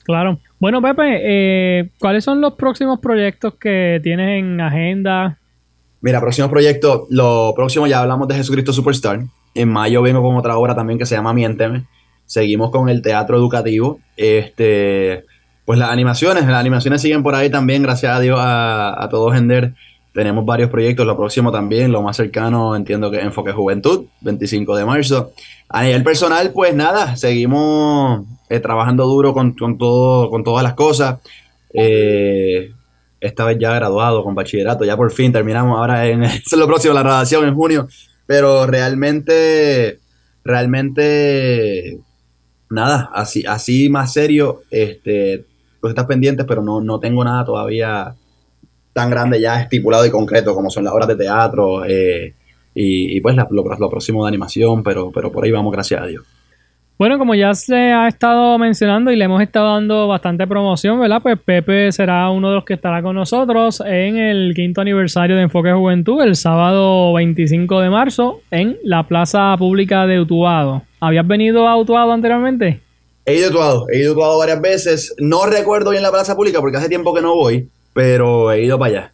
Claro. 0.05 0.39
Bueno, 0.61 0.81
Pepe, 0.81 1.19
eh, 1.21 1.91
¿cuáles 1.99 2.23
son 2.23 2.41
los 2.41 2.55
próximos 2.55 3.01
proyectos 3.01 3.55
que 3.55 3.99
tienes 4.05 4.39
en 4.39 4.61
agenda? 4.61 5.37
Mira, 6.01 6.21
próximos 6.21 6.49
proyectos, 6.49 7.09
lo 7.11 7.55
próximo 7.57 7.89
ya 7.89 8.03
hablamos 8.03 8.29
de 8.29 8.37
Jesucristo 8.37 8.73
Superstar. 8.73 9.19
En 9.57 9.69
mayo 9.69 10.01
vengo 10.01 10.23
con 10.23 10.37
otra 10.37 10.57
obra 10.57 10.77
también 10.77 10.97
que 10.97 11.07
se 11.07 11.17
llama 11.17 11.35
Miénteme. 11.35 11.87
Seguimos 12.25 12.71
con 12.71 12.89
el 12.89 13.03
teatro 13.03 13.37
educativo. 13.37 13.99
Este, 14.17 15.25
pues 15.65 15.77
las 15.77 15.91
animaciones, 15.91 16.47
las 16.47 16.61
animaciones 16.61 17.03
siguen 17.03 17.25
por 17.25 17.35
ahí 17.35 17.51
también, 17.51 17.83
gracias 17.83 18.17
a 18.17 18.21
Dios, 18.21 18.39
a, 18.41 19.03
a 19.03 19.09
todo 19.09 19.33
Gender 19.33 19.75
tenemos 20.17 20.47
varios 20.47 20.71
proyectos, 20.71 21.07
lo 21.07 21.15
próximo 21.15 21.53
también, 21.53 21.93
lo 21.93 22.01
más 22.01 22.17
cercano 22.17 22.75
entiendo 22.75 23.11
que 23.11 23.21
Enfoque 23.21 23.53
Juventud, 23.53 24.07
25 24.23 24.75
de 24.75 24.87
marzo. 24.87 25.33
A 25.69 25.83
nivel 25.83 26.03
personal, 26.03 26.53
pues 26.55 26.75
nada, 26.75 27.17
seguimos 27.17 28.25
eh, 28.49 28.59
trabajando 28.61 29.05
duro 29.05 29.35
con, 29.35 29.55
todo, 29.77 30.31
con 30.31 30.43
todas 30.43 30.63
las 30.63 30.73
cosas. 30.73 31.19
Eh, 31.75 32.73
esta 33.21 33.45
vez 33.45 33.59
ya 33.61 33.75
graduado 33.75 34.25
con 34.25 34.35
bachillerato, 34.35 34.87
ya 34.87 34.97
por 34.97 35.13
fin 35.13 35.33
terminamos 35.33 35.77
ahora 35.79 36.07
en 36.07 36.23
es 36.25 36.51
lo 36.57 36.67
próximo, 36.67 36.95
la 36.95 37.03
graduación 37.03 37.47
en 37.47 37.55
junio. 37.55 37.87
Pero 38.25 38.67
realmente, 38.67 40.01
realmente, 40.45 41.99
nada, 42.71 43.11
así, 43.13 43.45
así 43.47 43.91
más 43.91 44.15
serio, 44.15 44.63
este, 44.71 45.45
pues 45.79 45.91
estás 45.91 46.07
pendientes, 46.07 46.47
pero 46.49 46.63
no, 46.63 46.81
no 46.81 46.99
tengo 47.01 47.23
nada 47.23 47.45
todavía 47.45 48.17
tan 48.97 49.11
grande 49.11 49.39
ya 49.39 49.61
estipulado 49.61 50.07
y 50.07 50.11
concreto 50.11 50.55
como 50.55 50.71
son 50.71 50.85
las 50.85 50.95
obras 50.95 51.07
de 51.07 51.17
teatro 51.17 51.85
eh, 51.85 52.33
y, 52.75 53.21
pues 53.21 53.37
lo, 53.51 53.91
próximo 53.91 54.25
de 54.25 54.29
animación, 54.29 54.83
pero, 54.83 55.11
pero 55.11 55.31
por 55.31 55.45
ahí 55.45 55.51
vamos, 55.51 55.71
gracias 55.71 56.01
a 56.01 56.07
Dios. 56.07 56.25
Bueno, 56.99 57.19
como 57.19 57.35
ya 57.35 57.53
se 57.55 57.75
ha 57.75 58.09
estado 58.09 58.59
mencionando 58.59 59.11
y 59.11 59.17
le 59.17 59.27
hemos 59.27 59.43
estado 59.43 59.75
dando 59.75 60.09
bastante 60.09 60.47
promoción, 60.47 60.99
¿verdad? 60.99 61.21
Pues 61.23 61.39
Pepe 61.39 61.93
será 61.93 62.31
uno 62.31 62.49
de 62.49 62.55
los 62.55 62.65
que 62.65 62.73
estará 62.73 63.03
con 63.03 63.17
nosotros 63.17 63.83
en 63.85 64.17
el 64.17 64.55
quinto 64.55 64.81
aniversario 64.81 65.37
de 65.37 65.43
Enfoque 65.43 65.73
Juventud, 65.73 66.23
el 66.23 66.37
sábado 66.37 67.13
25 67.13 67.81
de 67.81 67.91
marzo, 67.91 68.41
en 68.51 68.79
la 68.83 69.07
Plaza 69.07 69.55
Pública 69.59 70.07
de 70.07 70.21
Utuado. 70.21 70.83
¿Habías 71.01 71.27
venido 71.27 71.69
a 71.69 71.77
Utuado 71.77 72.13
anteriormente? 72.13 72.81
He 73.27 73.37
ido 73.37 73.49
a 73.49 73.51
Utuado, 73.51 73.87
he 73.91 73.99
ido 73.99 74.11
a 74.11 74.13
Utuado 74.15 74.39
varias 74.39 74.61
veces. 74.63 75.15
No 75.19 75.45
recuerdo 75.45 75.91
bien 75.91 76.03
la 76.03 76.11
Plaza 76.11 76.35
Pública 76.35 76.61
porque 76.61 76.79
hace 76.79 76.89
tiempo 76.89 77.13
que 77.13 77.21
no 77.21 77.35
voy, 77.35 77.69
pero 77.97 78.53
he 78.53 78.63
ido 78.63 78.79
para 78.79 78.91
allá. 78.91 79.13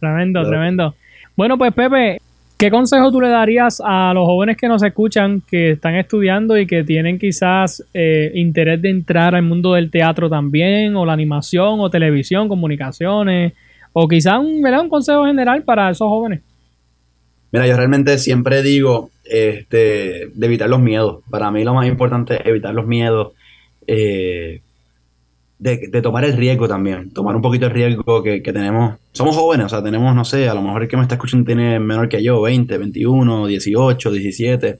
Tremendo, 0.00 0.42
tremendo. 0.42 0.94
Bueno, 1.36 1.56
pues 1.56 1.72
Pepe, 1.72 2.18
¿Qué 2.58 2.70
consejo 2.70 3.10
tú 3.10 3.20
le 3.20 3.28
darías 3.28 3.82
a 3.84 4.14
los 4.14 4.24
jóvenes 4.24 4.56
que 4.56 4.68
nos 4.68 4.84
escuchan, 4.84 5.42
que 5.50 5.72
están 5.72 5.96
estudiando 5.96 6.56
y 6.56 6.64
que 6.64 6.84
tienen 6.84 7.18
quizás 7.18 7.84
eh, 7.92 8.30
interés 8.36 8.80
de 8.80 8.88
entrar 8.88 9.34
al 9.34 9.42
mundo 9.42 9.72
del 9.72 9.90
teatro 9.90 10.30
también, 10.30 10.94
o 10.94 11.04
la 11.04 11.12
animación, 11.12 11.80
o 11.80 11.90
televisión, 11.90 12.48
comunicaciones, 12.48 13.54
o 13.92 14.06
quizás 14.06 14.38
un, 14.38 14.64
un 14.64 14.88
consejo 14.88 15.26
general 15.26 15.64
para 15.64 15.90
esos 15.90 16.06
jóvenes? 16.06 16.40
Mira, 17.50 17.66
yo 17.66 17.76
realmente 17.76 18.16
siempre 18.18 18.62
digo 18.62 19.10
este, 19.24 20.28
de 20.32 20.46
evitar 20.46 20.68
los 20.68 20.80
miedos. 20.80 21.24
Para 21.30 21.50
mí 21.50 21.64
lo 21.64 21.74
más 21.74 21.88
importante 21.88 22.36
es 22.36 22.46
evitar 22.46 22.72
los 22.74 22.86
miedos. 22.86 23.32
Eh, 23.88 24.60
de, 25.62 26.02
tomar 26.02 26.24
el 26.24 26.36
riesgo 26.36 26.66
también, 26.66 27.10
tomar 27.12 27.36
un 27.36 27.42
poquito 27.42 27.66
el 27.66 27.72
riesgo 27.72 28.22
que, 28.22 28.40
tenemos. 28.40 28.96
Somos 29.12 29.36
jóvenes, 29.36 29.66
o 29.66 29.68
sea, 29.68 29.82
tenemos, 29.82 30.12
no 30.12 30.24
sé, 30.24 30.48
a 30.48 30.54
lo 30.54 30.62
mejor 30.62 30.82
el 30.82 30.88
que 30.88 30.96
me 30.96 31.02
está 31.02 31.14
escuchando 31.14 31.46
tiene 31.46 31.78
menor 31.78 32.08
que 32.08 32.20
yo, 32.20 32.40
20, 32.40 32.78
21, 32.78 33.46
18, 33.46 34.10
17, 34.10 34.78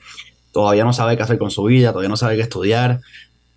todavía 0.53 0.83
no 0.83 0.93
sabe 0.93 1.17
qué 1.17 1.23
hacer 1.23 1.39
con 1.39 1.53
su 1.53 1.63
vida, 1.65 1.91
todavía 1.91 2.09
no 2.09 2.17
sabe 2.17 2.35
qué 2.35 2.43
estudiar, 2.43 3.01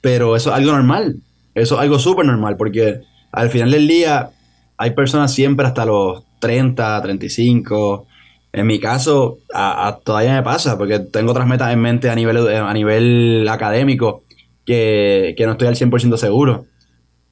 pero 0.02 0.36
eso 0.36 0.52
es 0.52 0.56
algo 0.56 0.72
normal, 0.74 1.16
eso 1.56 1.76
es 1.76 1.82
algo 1.82 1.98
súper 1.98 2.28
normal, 2.28 2.58
porque 2.58 3.02
al 3.32 3.50
final 3.50 3.72
del 3.72 3.88
día 3.88 4.30
hay 4.78 4.92
personas 4.92 5.34
siempre 5.34 5.66
hasta 5.66 5.84
los 5.84 6.24
30, 6.42 7.02
35, 7.02 8.06
en 8.54 8.68
mi 8.68 8.80
caso 8.80 9.40
todavía 10.04 10.34
me 10.34 10.44
pasa, 10.44 10.78
porque 10.78 11.00
tengo 11.00 11.32
otras 11.32 11.48
metas 11.48 11.74
en 11.74 11.82
mente 11.82 12.08
a 12.12 12.16
nivel, 12.16 12.38
a 12.48 12.74
nivel 12.74 13.48
académico 13.50 14.24
que, 14.64 15.34
que 15.36 15.46
no 15.48 15.54
estoy 15.54 15.70
al 15.70 15.76
100% 15.76 16.18
seguro. 16.18 16.68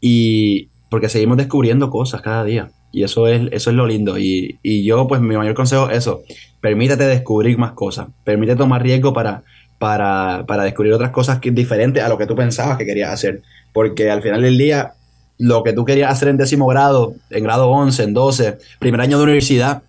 Y 0.05 0.67
porque 0.89 1.07
seguimos 1.07 1.37
descubriendo 1.37 1.89
cosas 1.89 2.21
cada 2.21 2.43
día. 2.43 2.71
Y 2.91 3.03
eso 3.03 3.25
es, 3.25 3.47
eso 3.53 3.69
es 3.69 3.75
lo 3.77 3.87
lindo. 3.87 4.17
Y, 4.17 4.59
yo, 4.83 5.07
pues 5.07 5.21
mi 5.21 5.37
mayor 5.37 5.53
consejo 5.53 5.89
es 5.89 5.99
eso. 5.99 6.23
Permítete 6.59 7.05
descubrir 7.05 7.57
más 7.57 7.71
cosas. 7.71 8.07
Permítete 8.25 8.57
tomar 8.57 8.83
riesgo 8.83 9.13
para, 9.13 9.43
para, 9.79 10.43
para 10.45 10.63
descubrir 10.63 10.91
otras 10.91 11.11
cosas 11.11 11.39
que, 11.39 11.51
diferentes 11.51 12.03
a 12.03 12.09
lo 12.09 12.17
que 12.17 12.27
tú 12.27 12.35
pensabas 12.35 12.77
que 12.77 12.85
querías 12.85 13.13
hacer. 13.13 13.43
Porque 13.71 14.11
al 14.11 14.21
final 14.21 14.41
del 14.41 14.57
día, 14.57 14.91
lo 15.37 15.63
que 15.63 15.71
tú 15.71 15.85
querías 15.85 16.11
hacer 16.11 16.27
en 16.27 16.35
décimo 16.35 16.67
grado, 16.67 17.15
en 17.29 17.45
grado 17.45 17.69
11, 17.69 18.03
en 18.03 18.13
12, 18.13 18.57
primer 18.79 18.99
año 18.99 19.17
de 19.17 19.23
universidad, 19.23 19.83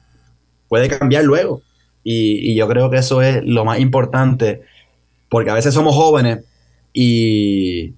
puede 0.69 0.89
cambiar 0.89 1.25
luego. 1.25 1.61
Y, 2.05 2.53
y 2.53 2.55
yo 2.55 2.69
creo 2.69 2.89
que 2.89 2.99
eso 2.99 3.21
es 3.21 3.43
lo 3.45 3.65
más 3.65 3.81
importante. 3.81 4.63
Porque 5.29 5.51
a 5.51 5.55
veces 5.55 5.75
somos 5.75 5.97
jóvenes 5.97 6.45
y, 6.93 7.95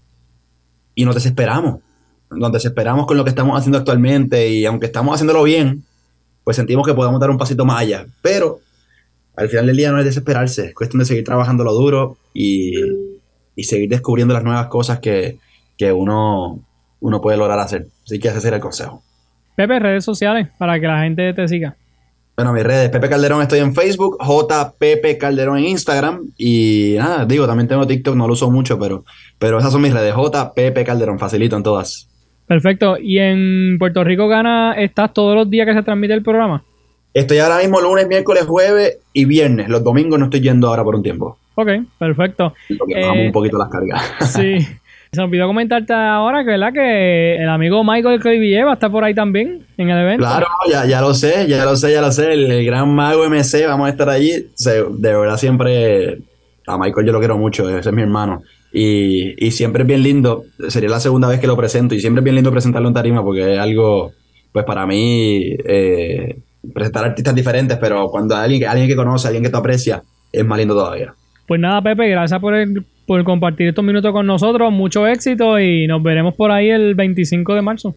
y 0.94 1.04
nos 1.04 1.14
desesperamos 1.14 1.80
nos 2.30 2.52
desesperamos 2.52 3.06
con 3.06 3.16
lo 3.16 3.24
que 3.24 3.30
estamos 3.30 3.58
haciendo 3.58 3.78
actualmente 3.78 4.48
y 4.48 4.64
aunque 4.66 4.86
estamos 4.86 5.14
haciéndolo 5.14 5.42
bien, 5.42 5.84
pues 6.44 6.56
sentimos 6.56 6.86
que 6.86 6.94
podemos 6.94 7.20
dar 7.20 7.30
un 7.30 7.38
pasito 7.38 7.64
más 7.64 7.80
allá. 7.80 8.06
Pero 8.22 8.60
al 9.36 9.48
final 9.48 9.66
del 9.66 9.76
día 9.76 9.92
no 9.92 9.98
es 9.98 10.04
desesperarse, 10.04 10.66
es 10.66 10.74
cuestión 10.74 11.00
de 11.00 11.04
seguir 11.04 11.24
trabajando 11.24 11.64
lo 11.64 11.72
duro 11.72 12.16
y, 12.32 12.74
seguir 13.62 13.88
descubriendo 13.88 14.34
las 14.34 14.44
nuevas 14.44 14.66
cosas 14.66 15.00
que, 15.00 15.38
uno, 15.92 16.60
uno 17.00 17.20
puede 17.20 17.36
lograr 17.36 17.58
hacer. 17.58 17.86
Así 18.04 18.18
que 18.18 18.28
ese 18.28 18.40
sería 18.40 18.56
el 18.56 18.62
consejo. 18.62 19.02
Pepe, 19.56 19.78
redes 19.78 20.04
sociales 20.04 20.48
para 20.58 20.78
que 20.78 20.86
la 20.86 21.02
gente 21.02 21.32
te 21.32 21.48
siga. 21.48 21.76
Bueno, 22.36 22.52
mis 22.52 22.64
redes, 22.64 22.90
Pepe 22.90 23.08
Calderón 23.08 23.40
estoy 23.40 23.60
en 23.60 23.74
Facebook, 23.74 24.18
JPP 24.20 25.18
Calderón 25.18 25.56
en 25.56 25.64
Instagram 25.64 26.32
y 26.36 26.94
nada, 26.98 27.24
digo, 27.24 27.46
también 27.46 27.66
tengo 27.66 27.86
TikTok, 27.86 28.14
no 28.14 28.26
lo 28.26 28.34
uso 28.34 28.50
mucho, 28.50 28.78
pero, 28.78 29.06
pero 29.38 29.58
esas 29.58 29.72
son 29.72 29.80
mis 29.80 29.94
redes, 29.94 30.14
JPP 30.14 30.84
Calderón, 30.84 31.18
facilito 31.18 31.56
en 31.56 31.62
todas. 31.62 32.10
Perfecto. 32.46 32.96
¿Y 32.98 33.18
en 33.18 33.76
Puerto 33.78 34.04
Rico 34.04 34.28
Gana 34.28 34.74
estás 34.74 35.12
todos 35.12 35.34
los 35.34 35.50
días 35.50 35.66
que 35.66 35.74
se 35.74 35.82
transmite 35.82 36.14
el 36.14 36.22
programa? 36.22 36.62
Estoy 37.12 37.38
ahora 37.38 37.58
mismo 37.58 37.80
lunes, 37.80 38.06
miércoles, 38.06 38.44
jueves 38.44 38.98
y 39.12 39.24
viernes. 39.24 39.68
Los 39.68 39.82
domingos 39.82 40.18
no 40.18 40.26
estoy 40.26 40.40
yendo 40.40 40.68
ahora 40.68 40.84
por 40.84 40.94
un 40.94 41.02
tiempo. 41.02 41.38
Ok, 41.54 41.68
perfecto. 41.98 42.52
Porque 42.78 42.94
bajamos 42.94 43.20
un 43.20 43.26
eh, 43.26 43.32
poquito 43.32 43.58
las 43.58 43.68
cargas. 43.68 44.02
Sí. 44.20 44.58
Se 45.12 45.20
me 45.20 45.28
olvidó 45.28 45.46
comentarte 45.46 45.94
ahora 45.94 46.44
que, 46.44 46.50
¿verdad? 46.50 46.72
que 46.74 47.36
el 47.36 47.48
amigo 47.48 47.82
Michael 47.82 48.20
Cleville 48.20 48.64
va 48.64 48.72
a 48.72 48.74
estar 48.74 48.90
por 48.90 49.02
ahí 49.02 49.14
también 49.14 49.64
en 49.78 49.88
el 49.88 49.98
evento. 49.98 50.26
Claro, 50.26 50.46
ya, 50.70 50.84
ya 50.84 51.00
lo 51.00 51.14
sé, 51.14 51.46
ya 51.46 51.64
lo 51.64 51.76
sé, 51.76 51.92
ya 51.92 52.02
lo 52.02 52.12
sé. 52.12 52.34
El, 52.34 52.66
gran 52.66 52.94
mago 52.94 53.24
MC, 53.26 53.66
vamos 53.66 53.86
a 53.86 53.90
estar 53.90 54.10
allí. 54.10 54.32
de 54.58 55.16
verdad, 55.16 55.38
siempre 55.38 56.18
a 56.66 56.76
Michael 56.76 57.06
yo 57.06 57.12
lo 57.12 57.18
quiero 57.20 57.38
mucho, 57.38 57.66
ese 57.70 57.88
es 57.88 57.94
mi 57.94 58.02
hermano. 58.02 58.42
Y, 58.78 59.50
siempre 59.52 59.84
es 59.84 59.88
bien 59.88 60.02
lindo, 60.02 60.44
sería 60.68 60.90
la 60.90 61.00
segunda 61.00 61.28
vez 61.28 61.40
que 61.40 61.46
lo 61.46 61.56
presento 61.56 61.94
y 61.94 62.00
siempre 62.00 62.20
es 62.20 62.24
bien 62.24 62.34
lindo 62.34 62.50
presentarlo 62.50 62.88
en 62.88 62.94
tarima 62.94 63.24
porque 63.24 63.54
es 63.54 63.58
algo, 63.58 64.12
pues 64.52 64.66
para 64.66 64.86
mí, 64.86 65.56
eh, 65.64 66.36
presentar 66.74 67.06
artistas 67.06 67.34
diferentes, 67.34 67.78
pero 67.80 68.08
cuando 68.08 68.36
hay 68.36 68.44
alguien, 68.44 68.68
alguien 68.68 68.86
que 68.86 68.94
conoce, 68.94 69.28
alguien 69.28 69.42
que 69.42 69.48
te 69.48 69.56
aprecia, 69.56 70.02
es 70.30 70.44
más 70.44 70.58
lindo 70.58 70.74
todavía. 70.74 71.14
Pues 71.48 71.58
nada, 71.58 71.80
Pepe, 71.80 72.06
gracias 72.10 72.38
por, 72.38 72.54
por 73.06 73.24
compartir 73.24 73.68
estos 73.68 73.82
minutos 73.82 74.12
con 74.12 74.26
nosotros, 74.26 74.70
mucho 74.70 75.06
éxito 75.06 75.58
y 75.58 75.86
nos 75.86 76.02
veremos 76.02 76.34
por 76.34 76.50
ahí 76.50 76.68
el 76.68 76.94
25 76.94 77.54
de 77.54 77.62
marzo. 77.62 77.94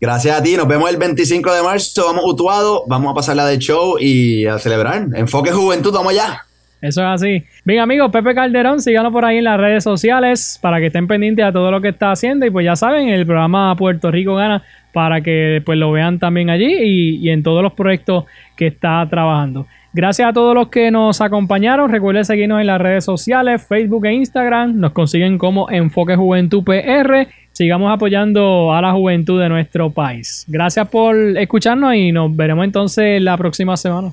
Gracias 0.00 0.40
a 0.40 0.42
ti, 0.42 0.56
nos 0.56 0.66
vemos 0.66 0.90
el 0.90 0.96
25 0.96 1.54
de 1.54 1.62
marzo, 1.62 2.04
vamos 2.04 2.24
utuado, 2.26 2.82
vamos 2.88 3.12
a 3.12 3.14
pasar 3.14 3.36
la 3.36 3.46
de 3.46 3.58
show 3.58 3.96
y 4.00 4.44
a 4.46 4.58
celebrar. 4.58 5.06
Enfoque 5.14 5.52
Juventud, 5.52 5.92
vamos 5.92 6.12
allá. 6.14 6.42
Eso 6.86 7.02
es 7.02 7.06
así. 7.06 7.42
Bien, 7.64 7.80
amigos, 7.80 8.10
Pepe 8.10 8.34
Calderón, 8.34 8.80
síganlo 8.80 9.10
por 9.10 9.24
ahí 9.24 9.38
en 9.38 9.44
las 9.44 9.58
redes 9.58 9.84
sociales 9.84 10.58
para 10.60 10.78
que 10.78 10.86
estén 10.86 11.06
pendientes 11.06 11.44
a 11.44 11.52
todo 11.52 11.70
lo 11.70 11.80
que 11.80 11.88
está 11.88 12.12
haciendo. 12.12 12.46
Y 12.46 12.50
pues 12.50 12.64
ya 12.64 12.76
saben, 12.76 13.08
el 13.08 13.26
programa 13.26 13.74
Puerto 13.76 14.10
Rico 14.10 14.34
Gana 14.34 14.62
para 14.96 15.20
que 15.20 15.62
pues 15.66 15.78
lo 15.78 15.92
vean 15.92 16.18
también 16.18 16.48
allí 16.48 17.20
y, 17.20 17.28
en 17.28 17.42
todos 17.42 17.62
los 17.62 17.74
proyectos 17.74 18.24
que 18.56 18.68
está 18.68 19.06
trabajando. 19.10 19.66
Gracias 19.92 20.26
a 20.26 20.32
todos 20.32 20.54
los 20.54 20.68
que 20.68 20.90
nos 20.90 21.20
acompañaron. 21.20 21.90
Recuerden 21.90 22.24
seguirnos 22.24 22.62
en 22.62 22.66
las 22.66 22.80
redes 22.80 23.04
sociales, 23.04 23.66
Facebook 23.66 24.06
e 24.06 24.14
Instagram. 24.14 24.78
Nos 24.78 24.92
consiguen 24.92 25.36
como 25.36 25.70
Enfoque 25.70 26.16
Juventud 26.16 26.64
PR. 26.64 27.28
Sigamos 27.52 27.92
apoyando 27.92 28.72
a 28.72 28.80
la 28.80 28.92
juventud 28.92 29.38
de 29.38 29.50
nuestro 29.50 29.90
país. 29.90 30.46
Gracias 30.48 30.88
por 30.88 31.14
escucharnos 31.14 31.94
y 31.94 32.12
nos 32.12 32.34
veremos 32.34 32.64
entonces 32.64 33.20
la 33.20 33.36
próxima 33.36 33.76
semana. 33.76 34.12